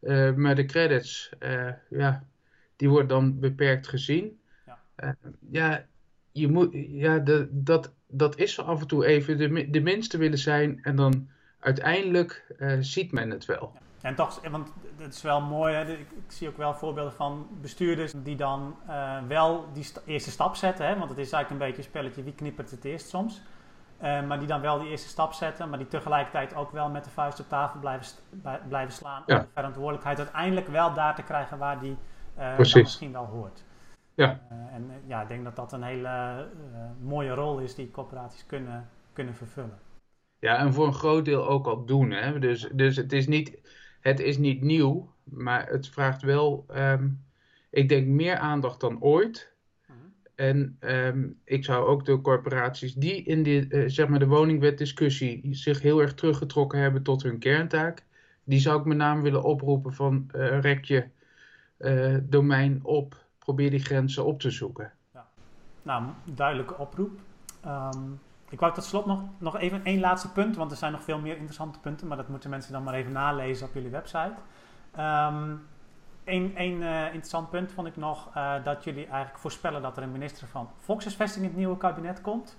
Uh, 0.00 0.34
maar 0.34 0.54
de 0.54 0.64
credits, 0.64 1.30
uh, 1.40 1.68
ja, 1.90 2.24
die 2.76 2.88
worden 2.88 3.08
dan 3.08 3.40
beperkt 3.40 3.86
gezien. 3.86 4.40
Ja, 4.66 4.78
uh, 4.96 5.10
ja 5.50 5.86
je 6.32 6.48
moet, 6.48 6.68
ja 6.72 7.18
de, 7.18 7.48
dat, 7.50 7.92
dat 8.06 8.38
is 8.38 8.54
zo 8.54 8.62
af 8.62 8.80
en 8.80 8.86
toe 8.86 9.06
even 9.06 9.38
de, 9.38 9.70
de 9.70 9.80
minste 9.80 10.18
willen 10.18 10.38
zijn 10.38 10.78
en 10.82 10.96
dan 10.96 11.28
uiteindelijk 11.60 12.54
ziet 12.80 13.12
men 13.12 13.30
het 13.30 13.44
wel. 13.44 13.72
Ja. 13.74 13.80
En 14.08 14.14
toch, 14.14 14.40
want 14.50 14.72
het 14.96 15.14
is 15.14 15.22
wel 15.22 15.40
mooi, 15.40 15.74
hè? 15.74 15.92
Ik, 15.92 15.98
ik, 15.98 16.32
zie 16.32 16.48
ook 16.48 16.56
wel 16.56 16.74
voorbeelden 16.74 17.12
van 17.12 17.48
bestuurders 17.60 18.12
die 18.16 18.36
dan 18.36 18.76
wel 19.28 19.72
die 19.72 19.84
st 19.84 20.02
eerste 20.04 20.30
stap 20.30 20.56
zetten. 20.56 20.86
Hè? 20.86 20.98
Want 20.98 21.10
het 21.10 21.18
is 21.18 21.32
eigenlijk 21.32 21.50
een 21.50 21.68
beetje 21.68 21.82
een 21.82 21.88
spelletje, 21.88 22.22
wie 22.22 22.34
knippert 22.34 22.70
het 22.70 22.84
eerst 22.84 23.08
soms. 23.08 23.42
Uh, 24.02 24.26
maar 24.26 24.38
die 24.38 24.48
dan 24.48 24.60
wel 24.60 24.78
die 24.78 24.88
eerste 24.88 25.08
stap 25.08 25.32
zetten, 25.32 25.68
maar 25.68 25.78
die 25.78 25.88
tegelijkertijd 25.88 26.54
ook 26.54 26.70
wel 26.70 26.88
met 26.88 27.04
de 27.04 27.10
vuist 27.10 27.40
op 27.40 27.48
tafel 27.48 27.80
blijven, 27.80 28.06
blijven 28.68 28.94
slaan. 28.94 29.22
Ja. 29.26 29.36
Om 29.36 29.42
de 29.42 29.48
verantwoordelijkheid 29.52 30.18
uiteindelijk 30.18 30.66
wel 30.68 30.94
daar 30.94 31.14
te 31.14 31.22
krijgen 31.22 31.58
waar 31.58 31.80
die 31.80 31.96
uh, 32.38 32.58
misschien 32.58 33.12
wel 33.12 33.24
hoort. 33.24 33.64
Ja. 34.14 34.40
Uh, 34.52 34.74
en 34.74 34.90
ja, 35.06 35.22
ik 35.22 35.28
denk 35.28 35.44
dat 35.44 35.56
dat 35.56 35.72
een 35.72 35.82
hele 35.82 36.46
mooie 37.00 37.34
rol 37.34 37.58
is 37.58 37.74
die 37.74 37.90
corporaties 37.90 38.46
kunnen, 38.46 38.88
kunnen 39.12 39.34
vervullen. 39.34 39.78
Ja, 40.38 40.56
en 40.56 40.72
voor 40.72 40.86
een 40.86 40.94
groot 40.94 41.24
deel 41.24 41.48
ook 41.48 41.66
al 41.66 41.84
doen. 41.84 42.10
Hè? 42.10 42.38
Dus, 42.38 42.68
dus 42.72 42.96
het, 42.96 43.12
is 43.12 43.26
niet, 43.26 43.58
het 44.00 44.20
is 44.20 44.38
niet 44.38 44.62
nieuw, 44.62 45.12
maar 45.24 45.66
het 45.66 45.88
vraagt 45.88 46.22
wel, 46.22 46.66
um, 46.74 47.24
ik 47.70 47.88
denk, 47.88 48.06
meer 48.06 48.36
aandacht 48.36 48.80
dan 48.80 49.00
ooit. 49.00 49.54
En 50.36 50.76
um, 50.80 51.40
ik 51.44 51.64
zou 51.64 51.86
ook 51.86 52.04
de 52.04 52.20
corporaties 52.20 52.94
die 52.94 53.22
in 53.22 53.42
de, 53.42 53.66
uh, 53.68 53.84
zeg 53.86 54.08
maar 54.08 54.18
de 54.18 54.26
woningwetdiscussie 54.26 55.54
zich 55.54 55.80
heel 55.80 56.00
erg 56.00 56.14
teruggetrokken 56.14 56.78
hebben 56.78 57.02
tot 57.02 57.22
hun 57.22 57.38
kerntaak, 57.38 58.04
die 58.44 58.58
zou 58.58 58.78
ik 58.80 58.84
met 58.84 58.96
name 58.96 59.22
willen 59.22 59.42
oproepen 59.42 59.94
van 59.94 60.30
uh, 60.34 60.60
rek 60.60 60.84
je 60.84 61.04
uh, 61.78 62.16
domein 62.22 62.80
op, 62.82 63.24
probeer 63.38 63.70
die 63.70 63.84
grenzen 63.84 64.24
op 64.24 64.40
te 64.40 64.50
zoeken. 64.50 64.92
Ja. 65.14 65.26
Nou, 65.82 66.04
duidelijke 66.24 66.76
oproep. 66.76 67.18
Um, 67.66 68.20
ik 68.48 68.60
wou 68.60 68.74
tot 68.74 68.84
slot 68.84 69.06
nog, 69.06 69.22
nog 69.38 69.58
even 69.58 69.84
één 69.84 70.00
laatste 70.00 70.32
punt, 70.32 70.56
want 70.56 70.70
er 70.70 70.76
zijn 70.76 70.92
nog 70.92 71.02
veel 71.02 71.18
meer 71.18 71.34
interessante 71.34 71.78
punten, 71.78 72.06
maar 72.06 72.16
dat 72.16 72.28
moeten 72.28 72.50
mensen 72.50 72.72
dan 72.72 72.82
maar 72.82 72.94
even 72.94 73.12
nalezen 73.12 73.66
op 73.66 73.74
jullie 73.74 73.90
website. 73.90 74.34
Um, 74.98 75.60
Eén 76.26 76.82
uh, 76.82 77.04
interessant 77.04 77.50
punt 77.50 77.72
vond 77.72 77.86
ik 77.86 77.96
nog 77.96 78.36
uh, 78.36 78.64
dat 78.64 78.84
jullie 78.84 79.06
eigenlijk 79.06 79.38
voorspellen 79.38 79.82
dat 79.82 79.96
er 79.96 80.02
een 80.02 80.12
minister 80.12 80.46
van 80.46 80.70
Volkshuisvesting 80.78 81.44
in 81.44 81.50
het 81.50 81.58
nieuwe 81.58 81.76
kabinet 81.76 82.20
komt. 82.20 82.56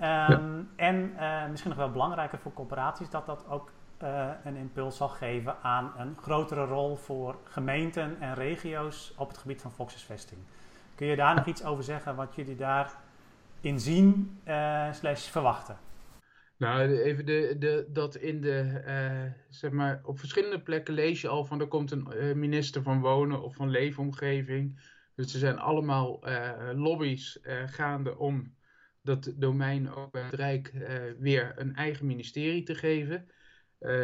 Um, 0.00 0.06
ja. 0.06 0.38
En 0.76 1.12
uh, 1.16 1.46
misschien 1.50 1.70
nog 1.70 1.78
wel 1.78 1.90
belangrijker 1.90 2.38
voor 2.38 2.52
corporaties, 2.52 3.10
dat 3.10 3.26
dat 3.26 3.44
ook 3.48 3.72
een 4.42 4.56
impuls 4.56 4.96
zal 4.96 5.08
geven 5.08 5.56
aan 5.62 5.92
een 5.96 6.16
grotere 6.20 6.64
rol 6.64 6.96
voor 6.96 7.36
gemeenten 7.44 8.16
en 8.20 8.34
regio's 8.34 9.14
op 9.16 9.28
het 9.28 9.38
gebied 9.38 9.62
van 9.62 9.70
volkshuisvesting. 9.70 10.40
Kun 10.94 11.06
je 11.06 11.16
daar 11.16 11.34
nog 11.34 11.46
iets 11.46 11.64
over 11.64 11.84
zeggen 11.84 12.16
wat 12.16 12.34
jullie 12.34 12.56
daarin 12.56 13.80
zien 13.80 14.40
slash 14.92 15.28
verwachten? 15.28 15.76
Nou, 16.56 16.98
even 17.02 17.26
de, 17.26 17.56
de, 17.58 17.86
dat 17.88 18.16
in 18.16 18.40
de, 18.40 18.82
uh, 18.86 19.32
zeg 19.48 19.70
maar, 19.70 20.00
op 20.04 20.18
verschillende 20.18 20.62
plekken 20.62 20.94
lees 20.94 21.20
je 21.20 21.28
al 21.28 21.44
van 21.44 21.60
er 21.60 21.68
komt 21.68 21.90
een 21.90 22.08
uh, 22.14 22.34
minister 22.34 22.82
van 22.82 23.00
Wonen 23.00 23.42
of 23.42 23.54
van 23.54 23.70
Leefomgeving. 23.70 24.92
Dus 25.14 25.32
er 25.32 25.38
zijn 25.38 25.58
allemaal 25.58 26.28
uh, 26.28 26.70
lobby's 26.74 27.38
gaande 27.66 28.18
om 28.18 28.54
dat 29.02 29.32
domein 29.36 29.92
ook 29.92 30.12
bij 30.12 30.22
het 30.22 30.34
Rijk 30.34 30.72
weer 31.18 31.52
een 31.56 31.74
eigen 31.74 32.06
ministerie 32.06 32.62
te 32.62 32.74
geven. 32.74 33.28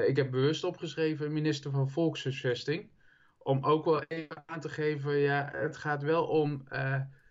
ik 0.07 0.17
heb 0.17 0.31
bewust 0.31 0.65
opgeschreven 0.65 1.33
minister 1.33 1.71
van 1.71 1.91
Volkshuisvesting. 1.91 2.91
Om 3.39 3.65
ook 3.65 3.85
wel 3.85 4.03
even 4.03 4.43
aan 4.47 4.61
te 4.61 4.69
geven, 4.69 5.17
ja, 5.17 5.51
het 5.53 5.77
gaat 5.77 6.03
wel 6.03 6.27
om, 6.27 6.65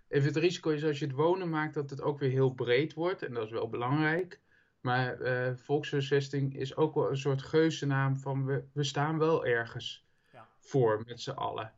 even 0.07 0.27
het 0.27 0.35
risico 0.35 0.69
is 0.69 0.83
als 0.83 0.99
je 0.99 1.05
het 1.05 1.15
wonen 1.15 1.49
maakt 1.49 1.73
dat 1.73 1.89
het 1.89 2.01
ook 2.01 2.19
weer 2.19 2.29
heel 2.29 2.53
breed 2.53 2.93
wordt. 2.93 3.23
En 3.23 3.33
dat 3.33 3.45
is 3.45 3.51
wel 3.51 3.69
belangrijk. 3.69 4.39
Maar 4.81 5.21
uh, 5.21 5.55
volkshuisvesting 5.55 6.55
is 6.55 6.75
ook 6.75 6.95
wel 6.95 7.09
een 7.09 7.17
soort 7.17 7.41
geuzennaam 7.41 8.17
van 8.17 8.45
we, 8.45 8.63
we 8.73 8.83
staan 8.83 9.17
wel 9.17 9.45
ergens 9.45 10.05
ja. 10.31 10.47
voor 10.59 11.03
met 11.05 11.21
z'n 11.21 11.29
allen. 11.31 11.73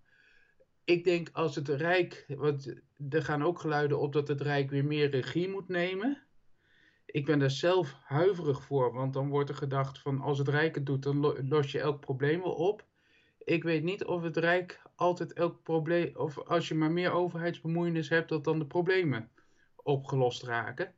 Ik 0.83 1.03
denk 1.03 1.29
als 1.33 1.55
het 1.55 1.67
Rijk, 1.69 2.25
want 2.27 2.73
er 3.09 3.23
gaan 3.23 3.43
ook 3.43 3.59
geluiden 3.59 3.99
op 3.99 4.13
dat 4.13 4.27
het 4.27 4.41
Rijk 4.41 4.69
weer 4.69 4.85
meer 4.85 5.09
regie 5.09 5.49
moet 5.49 5.67
nemen. 5.67 6.23
Ik 7.05 7.25
ben 7.25 7.39
daar 7.39 7.51
zelf 7.51 7.95
huiverig 8.03 8.63
voor, 8.63 8.93
want 8.93 9.13
dan 9.13 9.29
wordt 9.29 9.49
er 9.49 9.55
gedacht 9.55 9.99
van 9.99 10.21
als 10.21 10.37
het 10.37 10.47
Rijk 10.47 10.75
het 10.75 10.85
doet, 10.85 11.03
dan 11.03 11.47
los 11.49 11.71
je 11.71 11.79
elk 11.79 11.99
probleem 11.99 12.41
wel 12.41 12.53
op. 12.53 12.85
Ik 13.37 13.63
weet 13.63 13.83
niet 13.83 14.05
of 14.05 14.21
het 14.21 14.37
Rijk 14.37 14.81
altijd 14.95 15.33
elk 15.33 15.63
probleem, 15.63 16.15
of 16.15 16.39
als 16.39 16.67
je 16.67 16.75
maar 16.75 16.91
meer 16.91 17.11
overheidsbemoeienis 17.11 18.09
hebt, 18.09 18.29
dat 18.29 18.43
dan 18.43 18.59
de 18.59 18.65
problemen 18.65 19.29
opgelost 19.75 20.43
raken 20.43 20.93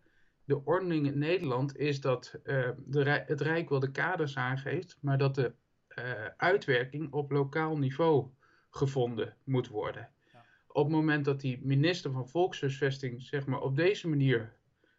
de 0.45 0.65
ordening 0.65 1.07
in 1.07 1.17
Nederland 1.17 1.77
is 1.77 2.01
dat 2.01 2.39
uh, 2.43 2.69
de, 2.85 3.09
het 3.09 3.41
Rijk 3.41 3.69
wel 3.69 3.79
de 3.79 3.91
kaders 3.91 4.37
aangeeft, 4.37 4.97
maar 5.01 5.17
dat 5.17 5.35
de 5.35 5.53
uh, 5.99 6.25
uitwerking 6.37 7.11
op 7.11 7.31
lokaal 7.31 7.77
niveau 7.77 8.27
gevonden 8.69 9.37
moet 9.43 9.67
worden. 9.67 10.09
Ja. 10.31 10.45
Op 10.67 10.83
het 10.83 10.93
moment 10.93 11.25
dat 11.25 11.41
die 11.41 11.59
minister 11.65 12.11
van 12.11 12.29
Volkshuisvesting 12.29 13.21
zeg 13.21 13.45
maar, 13.45 13.61
op 13.61 13.75
deze 13.75 14.07
manier 14.07 14.53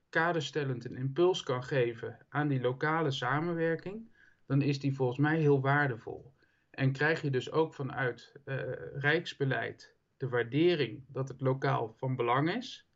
kaderstellend 0.09 0.85
een 0.85 0.97
impuls 0.97 1.43
kan 1.43 1.65
geven 1.65 2.19
aan 2.29 2.49
die 2.49 2.61
lokale 2.61 3.11
samenwerking, 3.11 4.13
dan 4.47 4.63
is 4.63 4.81
die 4.81 4.95
volgens 4.95 5.19
mij 5.19 5.39
heel 5.39 5.61
waardevol. 5.61 6.33
En 6.71 6.93
krijg 6.93 7.23
je 7.23 7.31
dus 7.31 7.51
ook 7.51 7.75
vanuit 7.75 8.33
uh, 8.45 8.57
Rijksbeleid 8.95 9.95
de 10.17 10.29
waardering 10.29 11.05
dat 11.09 11.29
het 11.29 11.41
lokaal 11.41 11.95
van 11.97 12.17
belang 12.17 12.55
is. 12.55 12.89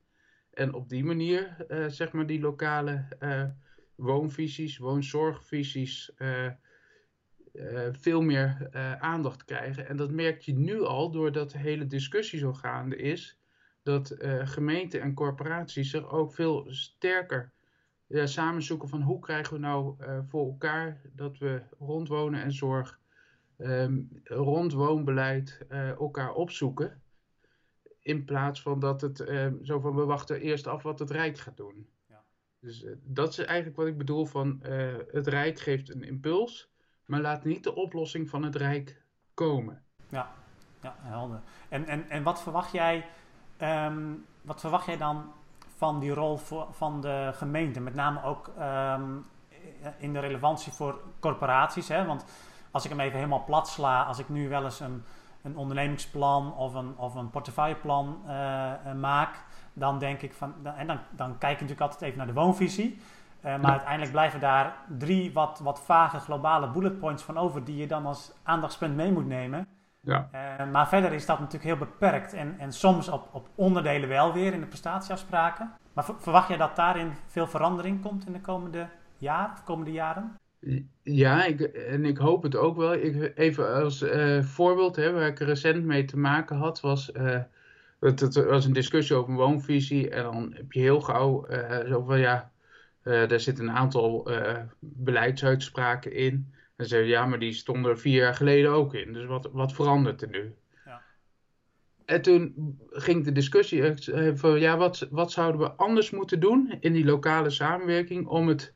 En 0.59 0.75
op 0.75 0.89
die 0.89 1.05
manier, 1.05 1.57
uh, 1.69 1.87
zeg 1.87 2.13
maar, 2.13 2.27
die 2.27 2.41
lokale 2.41 3.09
uh, 3.21 3.45
woonvisies, 3.95 4.79
woonzorgvisies 4.79 6.13
uh, 6.17 6.51
veel 7.93 8.21
meer 8.21 8.69
aandacht 9.01 9.45
krijgen. 9.45 9.89
En 9.89 9.97
dat 9.97 10.11
merk 10.11 10.41
je 10.41 10.55
nu 10.55 10.83
al, 10.83 11.11
doordat 11.11 11.51
de 11.51 11.59
hele 11.59 11.87
discussie 11.87 12.39
zo 12.39 12.53
gaande 12.53 12.97
is, 12.97 13.39
dat 13.83 14.17
gemeenten 14.43 15.01
en 15.01 15.15
corporaties 15.15 15.91
zich 15.91 16.11
ook 16.11 16.35
veel 16.35 16.65
sterker 16.69 17.53
ja, 18.07 18.27
samen 18.27 18.63
zoeken 18.63 18.89
van 18.89 19.03
hoe 19.03 19.21
krijgen 19.21 19.55
we 19.55 19.61
nou 19.61 19.97
voor 20.29 20.47
elkaar 20.47 21.01
dat 21.13 21.39
we 21.39 21.63
rond 21.79 22.09
wonen 22.09 22.43
en 22.43 22.53
zorg, 22.53 22.99
um, 23.59 24.09
rond 24.25 24.73
woonbeleid 24.73 25.67
elkaar 25.99 26.33
opzoeken 26.33 27.03
In 28.09 28.25
plaats 28.25 28.63
van 28.63 28.79
dat 28.79 29.01
het 29.01 29.17
zo 29.63 29.81
van 29.81 29.95
we 29.95 30.05
wachten 30.05 30.41
eerst 30.41 30.67
af 30.67 30.83
wat 30.83 30.99
het 30.99 31.11
Rijk 31.11 31.39
gaat 31.39 31.57
doen. 31.57 31.89
Ja. 32.07 32.23
Dus 32.61 32.87
dat 33.03 33.29
is 33.29 33.39
eigenlijk 33.39 33.77
wat 33.77 33.87
ik 33.87 33.99
bedoel 33.99 34.27
van 34.27 34.59
het 35.11 35.27
Rijk 35.27 35.59
geeft 35.59 35.91
een 35.91 36.03
impuls, 36.03 36.71
maar 37.05 37.21
laat 37.21 37.45
niet 37.45 37.65
de 37.65 37.75
oplossing 37.75 38.29
van 38.29 38.43
het 38.43 38.57
Rijk 38.57 39.03
komen. 39.35 39.83
Ja, 40.09 40.33
ja 40.81 40.95
helder. 40.99 41.41
En, 41.69 41.87
en, 41.87 42.11
en 42.11 42.23
wat 42.23 42.43
verwacht 42.43 42.73
jij, 42.73 43.07
ehm, 43.57 44.15
wat 44.43 44.61
verwacht 44.61 44.87
jij 44.87 44.97
dan 44.97 45.33
van 45.77 46.01
die 46.01 46.11
rol 46.11 46.37
voor, 46.37 46.67
van 46.71 47.01
de 47.01 47.31
gemeente? 47.35 47.81
Met 47.81 47.95
name 47.95 48.23
ook 48.23 48.49
ehm, 48.59 49.17
in 49.99 50.13
de 50.13 50.19
relevantie 50.19 50.73
voor 50.73 51.01
corporaties. 51.21 51.89
Hè? 51.89 52.05
Want 52.05 52.25
als 52.71 52.85
ik 52.85 52.91
hem 52.91 53.01
even 53.01 53.17
helemaal 53.17 53.45
plat 53.45 53.69
sla, 53.69 54.03
als 54.03 54.19
ik 54.19 54.29
nu 54.29 54.49
wel 54.49 54.65
eens 54.65 54.81
een, 54.81 55.05
een 55.49 55.57
ondernemingsplan 55.57 56.55
of 56.55 56.75
een, 56.75 56.95
of 56.97 57.15
een 57.15 57.31
portefeuilleplan 57.31 58.21
uh, 58.27 58.33
maak, 59.01 59.45
dan 59.73 59.99
denk 59.99 60.23
ik 60.23 60.35
van, 60.35 60.55
en 60.77 60.87
dan, 60.87 60.99
dan 61.11 61.39
kijk 61.39 61.53
ik 61.53 61.61
natuurlijk 61.61 61.81
altijd 61.81 62.03
even 62.03 62.19
naar 62.19 62.27
de 62.27 62.41
woonvisie. 62.41 63.01
Uh, 63.45 63.61
maar 63.61 63.71
uiteindelijk 63.71 64.11
blijven 64.11 64.41
daar 64.41 64.75
drie 64.99 65.33
wat, 65.33 65.61
wat 65.63 65.81
vage 65.81 66.19
globale 66.19 66.71
bullet 66.71 66.99
points 66.99 67.23
van 67.23 67.39
over, 67.39 67.65
die 67.65 67.77
je 67.77 67.87
dan 67.87 68.07
als 68.07 68.33
aandachtspunt 68.43 68.97
mee 68.97 69.13
moet 69.13 69.27
nemen. 69.27 69.69
Ja. 70.01 70.29
Uh, 70.33 70.71
maar 70.71 70.89
verder 70.89 71.13
is 71.13 71.27
dat 71.27 71.39
natuurlijk 71.39 71.65
heel 71.65 71.77
beperkt 71.77 72.33
en, 72.33 72.59
en 72.59 72.73
soms 72.73 73.09
op, 73.09 73.29
op 73.33 73.49
onderdelen 73.55 74.09
wel 74.09 74.33
weer 74.33 74.53
in 74.53 74.61
de 74.61 74.67
prestatieafspraken. 74.67 75.73
Maar 75.93 76.05
verwacht 76.19 76.49
jij 76.49 76.57
dat 76.57 76.77
daarin 76.77 77.13
veel 77.27 77.47
verandering 77.47 78.03
komt 78.03 78.27
in 78.27 78.33
de 78.33 78.41
komende 78.41 78.89
jaar 79.17 79.51
of 79.53 79.65
komende 79.65 79.93
jaren? 79.93 80.37
Ja, 81.03 81.45
ik, 81.45 81.61
en 81.61 82.05
ik 82.05 82.17
hoop 82.17 82.43
het 82.43 82.57
ook 82.57 82.77
wel. 82.77 82.95
Ik, 82.95 83.33
even 83.35 83.75
als 83.83 84.03
uh, 84.03 84.43
voorbeeld, 84.43 84.97
hè, 84.97 85.13
waar 85.13 85.27
ik 85.27 85.39
recent 85.39 85.85
mee 85.85 86.05
te 86.05 86.19
maken 86.19 86.57
had, 86.57 86.81
was. 86.81 87.11
Uh, 87.17 87.41
het, 88.01 88.21
het, 88.21 88.35
was 88.35 88.65
een 88.65 88.73
discussie 88.73 89.17
over 89.17 89.31
een 89.31 89.37
woonvisie. 89.37 90.11
En 90.11 90.23
dan 90.23 90.53
heb 90.55 90.73
je 90.73 90.81
heel 90.81 91.01
gauw 91.01 91.51
uh, 91.51 91.87
zo 91.87 92.03
van 92.03 92.19
ja. 92.19 92.53
daar 93.03 93.41
zitten 93.41 93.69
een 93.69 93.77
aantal 93.77 94.31
beleidsuitspraken 94.79 96.13
in. 96.13 96.53
En 96.77 96.87
zei 96.87 97.07
ja, 97.07 97.27
maar 97.27 97.39
die 97.39 97.53
stonden 97.53 97.91
er 97.91 97.99
vier 97.99 98.21
jaar 98.21 98.35
geleden 98.35 98.71
ook 98.71 98.95
in. 98.95 99.13
Dus 99.13 99.27
wat, 99.27 99.49
wat 99.53 99.73
verandert 99.73 100.23
er 100.23 100.29
nu? 100.29 100.55
Ja. 100.85 101.03
En 102.05 102.23
toen 102.23 102.55
ging 102.91 103.25
de 103.25 103.33
discussie 103.33 103.95
van 104.35 104.61
ja, 104.61 104.77
wat, 104.77 105.09
wat 105.11 105.33
zouden 105.33 105.61
we 105.61 105.71
anders 105.71 106.11
moeten 106.11 106.41
doen 106.41 106.77
in 106.81 106.93
die 106.93 107.05
lokale 107.05 107.51
samenwerking 107.51 108.27
om 108.27 108.49
het 108.49 108.75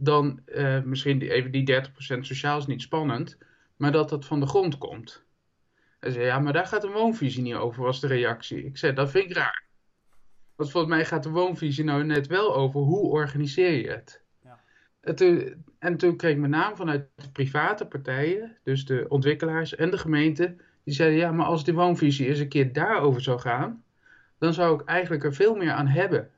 dan 0.00 0.40
uh, 0.46 0.82
misschien 0.82 1.18
die, 1.18 1.30
even 1.30 1.50
die 1.50 1.82
30% 2.16 2.18
sociaal 2.20 2.58
is 2.58 2.66
niet 2.66 2.82
spannend, 2.82 3.38
maar 3.76 3.92
dat 3.92 4.08
dat 4.08 4.24
van 4.24 4.40
de 4.40 4.46
grond 4.46 4.78
komt. 4.78 5.24
Hij 6.00 6.10
zei, 6.10 6.24
ja, 6.24 6.38
maar 6.38 6.52
daar 6.52 6.66
gaat 6.66 6.82
de 6.82 6.90
woonvisie 6.90 7.42
niet 7.42 7.54
over, 7.54 7.82
was 7.82 8.00
de 8.00 8.06
reactie. 8.06 8.64
Ik 8.64 8.76
zei, 8.76 8.92
dat 8.92 9.10
vind 9.10 9.30
ik 9.30 9.36
raar. 9.36 9.64
Want 10.56 10.70
volgens 10.70 10.94
mij 10.94 11.04
gaat 11.04 11.22
de 11.22 11.30
woonvisie 11.30 11.84
nou 11.84 12.04
net 12.04 12.26
wel 12.26 12.54
over 12.54 12.80
hoe 12.80 13.10
organiseer 13.10 13.72
je 13.72 13.90
het. 13.90 14.22
Ja. 14.44 14.60
En, 15.00 15.14
toen, 15.14 15.64
en 15.78 15.96
toen 15.96 16.16
kreeg 16.16 16.32
ik 16.32 16.38
met 16.38 16.50
name 16.50 16.76
vanuit 16.76 17.08
de 17.14 17.30
private 17.30 17.86
partijen, 17.86 18.56
dus 18.62 18.84
de 18.84 19.06
ontwikkelaars 19.08 19.74
en 19.74 19.90
de 19.90 19.98
gemeente, 19.98 20.56
die 20.84 20.94
zeiden, 20.94 21.18
ja, 21.18 21.32
maar 21.32 21.46
als 21.46 21.64
die 21.64 21.74
woonvisie 21.74 22.26
eens 22.26 22.38
een 22.38 22.48
keer 22.48 22.72
daarover 22.72 23.20
zou 23.20 23.40
gaan, 23.40 23.84
dan 24.38 24.54
zou 24.54 24.80
ik 24.80 24.88
eigenlijk 24.88 25.24
er 25.24 25.34
veel 25.34 25.54
meer 25.54 25.72
aan 25.72 25.86
hebben. 25.86 26.30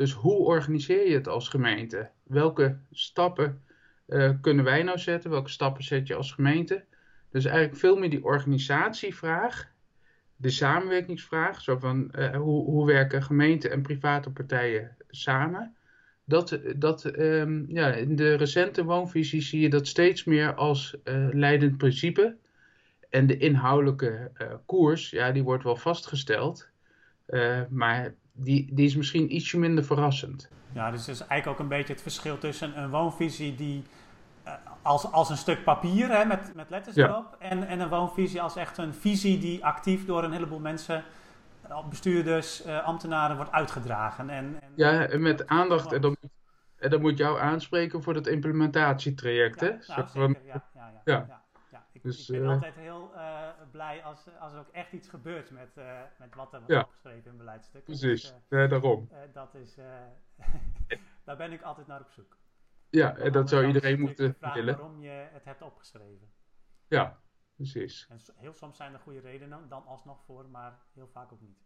Dus 0.00 0.12
hoe 0.12 0.38
organiseer 0.38 1.08
je 1.08 1.14
het 1.14 1.28
als 1.28 1.48
gemeente? 1.48 2.10
Welke 2.22 2.78
stappen 2.90 3.62
uh, 4.06 4.30
kunnen 4.40 4.64
wij 4.64 4.82
nou 4.82 4.98
zetten? 4.98 5.30
Welke 5.30 5.50
stappen 5.50 5.84
zet 5.84 6.06
je 6.06 6.14
als 6.14 6.32
gemeente? 6.32 6.84
Dus 7.30 7.44
eigenlijk 7.44 7.76
veel 7.76 7.96
meer 7.96 8.10
die 8.10 8.24
organisatievraag, 8.24 9.72
de 10.36 10.50
samenwerkingsvraag, 10.50 11.60
zo 11.60 11.78
van 11.78 12.12
uh, 12.18 12.36
hoe, 12.36 12.64
hoe 12.64 12.86
werken 12.86 13.22
gemeenten 13.22 13.70
en 13.70 13.82
private 13.82 14.30
partijen 14.30 14.96
samen? 15.08 15.76
Dat, 16.24 16.60
dat 16.76 17.18
um, 17.18 17.64
ja, 17.68 17.92
in 17.92 18.16
de 18.16 18.34
recente 18.34 18.84
woonvisie 18.84 19.42
zie 19.42 19.60
je 19.60 19.70
dat 19.70 19.86
steeds 19.86 20.24
meer 20.24 20.54
als 20.54 20.96
uh, 21.04 21.28
leidend 21.32 21.76
principe. 21.76 22.36
En 23.10 23.26
de 23.26 23.36
inhoudelijke 23.36 24.30
koers, 24.66 25.10
ja, 25.10 25.32
die 25.32 25.42
wordt 25.42 25.64
wel 25.64 25.76
vastgesteld. 25.76 26.68
maar 27.68 28.14
die, 28.32 28.74
die 28.74 28.86
is 28.86 28.96
misschien 28.96 29.34
ietsje 29.34 29.58
minder 29.58 29.84
verrassend. 29.84 30.48
Ja, 30.72 30.90
dus 30.90 31.04
dat 31.04 31.14
is 31.14 31.20
eigenlijk 31.20 31.46
ook 31.46 31.64
een 31.64 31.76
beetje 31.76 31.92
het 31.92 32.02
verschil 32.02 32.38
tussen 32.38 32.78
een 32.78 32.90
woonvisie 32.90 33.54
die 33.54 33.82
uh, 34.46 34.52
als, 34.82 35.12
als 35.12 35.30
een 35.30 35.36
stuk 35.36 35.64
papier 35.64 36.08
hè, 36.08 36.24
met, 36.24 36.52
met 36.54 36.70
letters 36.70 36.96
erop, 36.96 37.36
en, 37.38 37.66
en 37.66 37.80
een 37.80 37.88
woonvisie 37.88 38.42
als 38.42 38.56
echt 38.56 38.78
een 38.78 38.94
visie 38.94 39.38
die 39.38 39.64
actief 39.64 40.06
door 40.06 40.24
een 40.24 40.32
heleboel 40.32 40.58
mensen, 40.58 41.04
eh, 41.62 41.88
bestuurders, 41.88 42.66
uh, 42.66 42.84
ambtenaren 42.84 43.36
wordt 43.36 43.52
uitgedragen. 43.52 44.30
En, 44.30 44.58
en 44.60 44.72
ja, 44.74 45.06
en 45.06 45.22
met 45.22 45.46
aandacht, 45.46 45.92
en 45.92 46.00
dan, 46.00 46.16
en 46.76 46.90
dan 46.90 47.00
moet 47.00 47.18
jou 47.18 47.40
aanspreken 47.40 48.02
voor 48.02 48.14
dat 48.14 48.26
implementatietraject. 48.26 49.60
Ja, 49.60 49.66
hè? 49.66 49.94
Nou, 49.94 50.08
zeker, 50.08 50.46
ja, 50.46 50.62
ja, 50.74 51.02
ja. 51.04 51.39
Dus, 52.02 52.30
ik 52.30 52.36
ben 52.36 52.44
uh, 52.44 52.52
altijd 52.52 52.74
heel 52.74 53.10
uh, 53.14 53.48
blij 53.70 54.02
als, 54.02 54.26
als 54.38 54.52
er 54.52 54.58
ook 54.58 54.68
echt 54.68 54.92
iets 54.92 55.08
gebeurt 55.08 55.50
met, 55.50 55.76
uh, 55.78 56.00
met 56.18 56.34
wat 56.34 56.52
er 56.52 56.58
wordt 56.58 56.74
ja. 56.74 56.80
opgeschreven 56.80 57.30
in 57.30 57.36
beleidsstukken. 57.36 57.98
Precies, 57.98 58.22
dus, 58.22 58.34
ja, 58.48 58.66
daarom. 58.66 59.08
dat 59.32 59.54
is, 59.54 59.74
daar 61.24 61.36
ben 61.36 61.52
ik 61.52 61.62
altijd 61.62 61.86
naar 61.86 62.00
op 62.00 62.10
zoek. 62.10 62.36
Ja, 62.90 63.16
en 63.16 63.32
dat 63.32 63.48
zou 63.48 63.66
iedereen 63.66 64.00
moeten 64.00 64.36
willen. 64.40 64.76
waarom 64.76 65.00
je 65.00 65.28
het 65.32 65.44
hebt 65.44 65.62
opgeschreven. 65.62 66.32
Ja, 66.88 67.20
precies. 67.56 68.06
En 68.08 68.18
heel 68.36 68.54
soms 68.54 68.76
zijn 68.76 68.92
er 68.92 68.98
goede 68.98 69.20
redenen 69.20 69.68
dan 69.68 69.86
alsnog 69.86 70.24
voor, 70.24 70.48
maar 70.48 70.78
heel 70.94 71.08
vaak 71.08 71.32
ook 71.32 71.40
niet. 71.40 71.58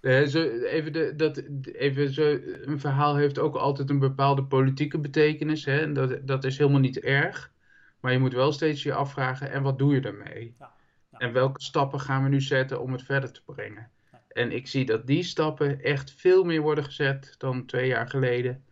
Zo, 0.30 0.42
even, 0.48 0.92
de, 0.92 1.14
dat, 1.16 1.42
even 1.62 2.12
zo, 2.12 2.38
een 2.42 2.80
verhaal 2.80 3.16
heeft 3.16 3.38
ook 3.38 3.56
altijd 3.56 3.90
een 3.90 3.98
bepaalde 3.98 4.44
politieke 4.44 4.98
betekenis. 4.98 5.64
Hè? 5.64 5.80
En 5.80 5.92
dat, 5.92 6.26
dat 6.26 6.44
is 6.44 6.58
helemaal 6.58 6.80
niet 6.80 6.98
erg. 6.98 7.52
Maar 8.00 8.12
je 8.12 8.18
moet 8.18 8.32
wel 8.32 8.52
steeds 8.52 8.82
je 8.82 8.94
afvragen, 8.94 9.50
en 9.50 9.62
wat 9.62 9.78
doe 9.78 9.94
je 9.94 10.00
ermee? 10.00 10.54
Ja, 10.58 10.72
ja. 11.10 11.18
En 11.18 11.32
welke 11.32 11.62
stappen 11.62 12.00
gaan 12.00 12.22
we 12.22 12.28
nu 12.28 12.40
zetten 12.40 12.80
om 12.80 12.92
het 12.92 13.02
verder 13.02 13.32
te 13.32 13.42
brengen? 13.46 13.90
Ja. 14.12 14.20
En 14.28 14.52
ik 14.52 14.68
zie 14.68 14.84
dat 14.84 15.06
die 15.06 15.22
stappen 15.22 15.82
echt 15.82 16.10
veel 16.12 16.44
meer 16.44 16.60
worden 16.60 16.84
gezet 16.84 17.34
dan 17.38 17.66
twee 17.66 17.86
jaar 17.86 18.08
geleden. 18.08 18.64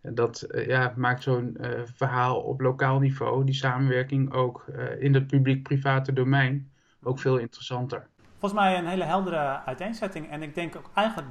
En 0.00 0.14
dat 0.14 0.46
uh, 0.48 0.66
ja, 0.66 0.92
maakt 0.96 1.22
zo'n 1.22 1.56
uh, 1.60 1.80
verhaal 1.84 2.40
op 2.40 2.60
lokaal 2.60 2.98
niveau, 2.98 3.44
die 3.44 3.54
samenwerking 3.54 4.32
ook 4.32 4.64
uh, 4.68 5.02
in 5.02 5.14
het 5.14 5.26
publiek-private 5.26 6.12
domein, 6.12 6.70
ook 7.02 7.18
veel 7.18 7.36
interessanter. 7.36 8.06
Volgens 8.38 8.62
mij 8.62 8.78
een 8.78 8.86
hele 8.86 9.04
heldere 9.04 9.64
uiteenzetting. 9.64 10.30
En 10.30 10.42
ik 10.42 10.54
denk 10.54 10.76
ook 10.76 10.90
eigenlijk 10.94 11.28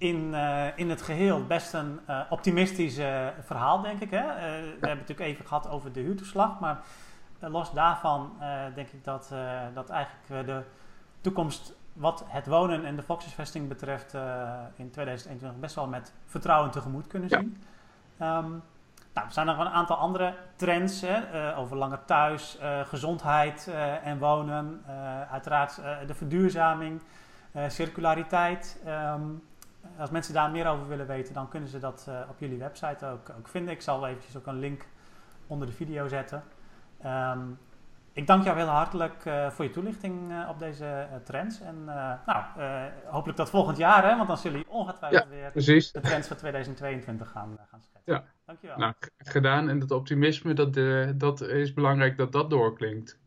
in, 0.00 0.30
uh, 0.32 0.66
in 0.78 0.90
het 0.90 1.02
geheel 1.02 1.46
best 1.46 1.72
een 1.72 2.00
uh, 2.08 2.20
optimistisch 2.30 2.98
uh, 2.98 3.26
verhaal, 3.40 3.80
denk 3.80 4.00
ik. 4.00 4.10
Hè? 4.10 4.26
we 4.26 4.40
hebben 4.70 4.88
het 4.88 4.98
natuurlijk 4.98 5.20
even 5.20 5.46
gehad 5.46 5.68
over 5.68 5.92
de 5.92 6.00
huurtoeslag, 6.00 6.60
maar 6.60 6.80
los 7.40 7.72
daarvan 7.72 8.32
denk 8.74 8.88
ik 8.88 9.04
dat, 9.04 9.34
dat 9.74 9.90
eigenlijk 9.90 10.46
de 10.46 10.62
toekomst 11.20 11.72
wat 11.92 12.24
het 12.26 12.46
wonen 12.46 12.84
en 12.84 12.96
de 12.96 13.02
volkshuisvesting 13.02 13.68
betreft 13.68 14.14
in 14.76 14.90
2021 14.90 15.60
best 15.60 15.74
wel 15.74 15.86
met 15.86 16.12
vertrouwen 16.26 16.70
tegemoet 16.70 17.06
kunnen 17.06 17.28
zien. 17.28 17.62
Ja. 18.16 18.38
Um, 18.38 18.62
nou, 19.14 19.26
er 19.26 19.32
zijn 19.32 19.46
nog 19.46 19.58
een 19.58 19.68
aantal 19.68 19.96
andere 19.96 20.34
trends 20.56 21.00
hè, 21.00 21.56
over 21.56 21.76
langer 21.76 22.04
thuis, 22.04 22.58
gezondheid 22.84 23.70
en 24.04 24.18
wonen, 24.18 24.84
uiteraard 25.30 25.80
de 26.06 26.14
verduurzaming, 26.14 27.02
circulariteit. 27.68 28.82
Um, 28.86 29.42
als 29.98 30.10
mensen 30.10 30.34
daar 30.34 30.50
meer 30.50 30.66
over 30.66 30.88
willen 30.88 31.06
weten, 31.06 31.34
dan 31.34 31.48
kunnen 31.48 31.68
ze 31.68 31.78
dat 31.78 32.06
uh, 32.08 32.20
op 32.28 32.38
jullie 32.38 32.58
website 32.58 33.06
ook, 33.06 33.30
ook, 33.38 33.48
vinden. 33.48 33.74
Ik 33.74 33.80
zal 33.80 34.06
eventjes 34.06 34.36
ook 34.36 34.46
een 34.46 34.58
link 34.58 34.86
onder 35.46 35.66
de 35.66 35.72
video 35.72 36.08
zetten. 36.08 36.42
Um, 37.06 37.58
ik 38.12 38.26
dank 38.26 38.44
jou 38.44 38.56
heel 38.56 38.66
hartelijk 38.66 39.24
uh, 39.24 39.50
voor 39.50 39.64
je 39.64 39.70
toelichting 39.70 40.30
uh, 40.30 40.48
op 40.48 40.58
deze 40.58 41.06
trends. 41.24 41.60
En 41.60 41.84
nou, 42.26 42.44
hopelijk 43.04 43.38
tot 43.38 43.50
volgend 43.50 43.76
jaar, 43.76 44.04
hè, 44.10 44.16
want 44.16 44.28
dan 44.28 44.38
zullen 44.38 44.58
jullie 44.58 44.72
ongetwijfeld 44.72 45.22
ja, 45.22 45.28
weer 45.28 45.50
precies. 45.50 45.92
de 45.92 46.00
trends 46.00 46.28
van 46.28 46.36
2022 46.36 47.30
gaan, 47.30 47.58
gaan 47.70 47.82
schetsen. 47.82 48.12
Ja. 48.12 48.24
Dankjewel. 48.46 48.78
Nou, 48.78 48.94
gedaan. 49.18 49.68
En 49.68 49.78
dat 49.78 49.90
optimisme, 49.90 50.52
dat, 50.52 50.74
dat 51.20 51.40
is 51.40 51.72
belangrijk 51.72 52.16
dat 52.16 52.32
dat 52.32 52.50
doorklinkt. 52.50 53.18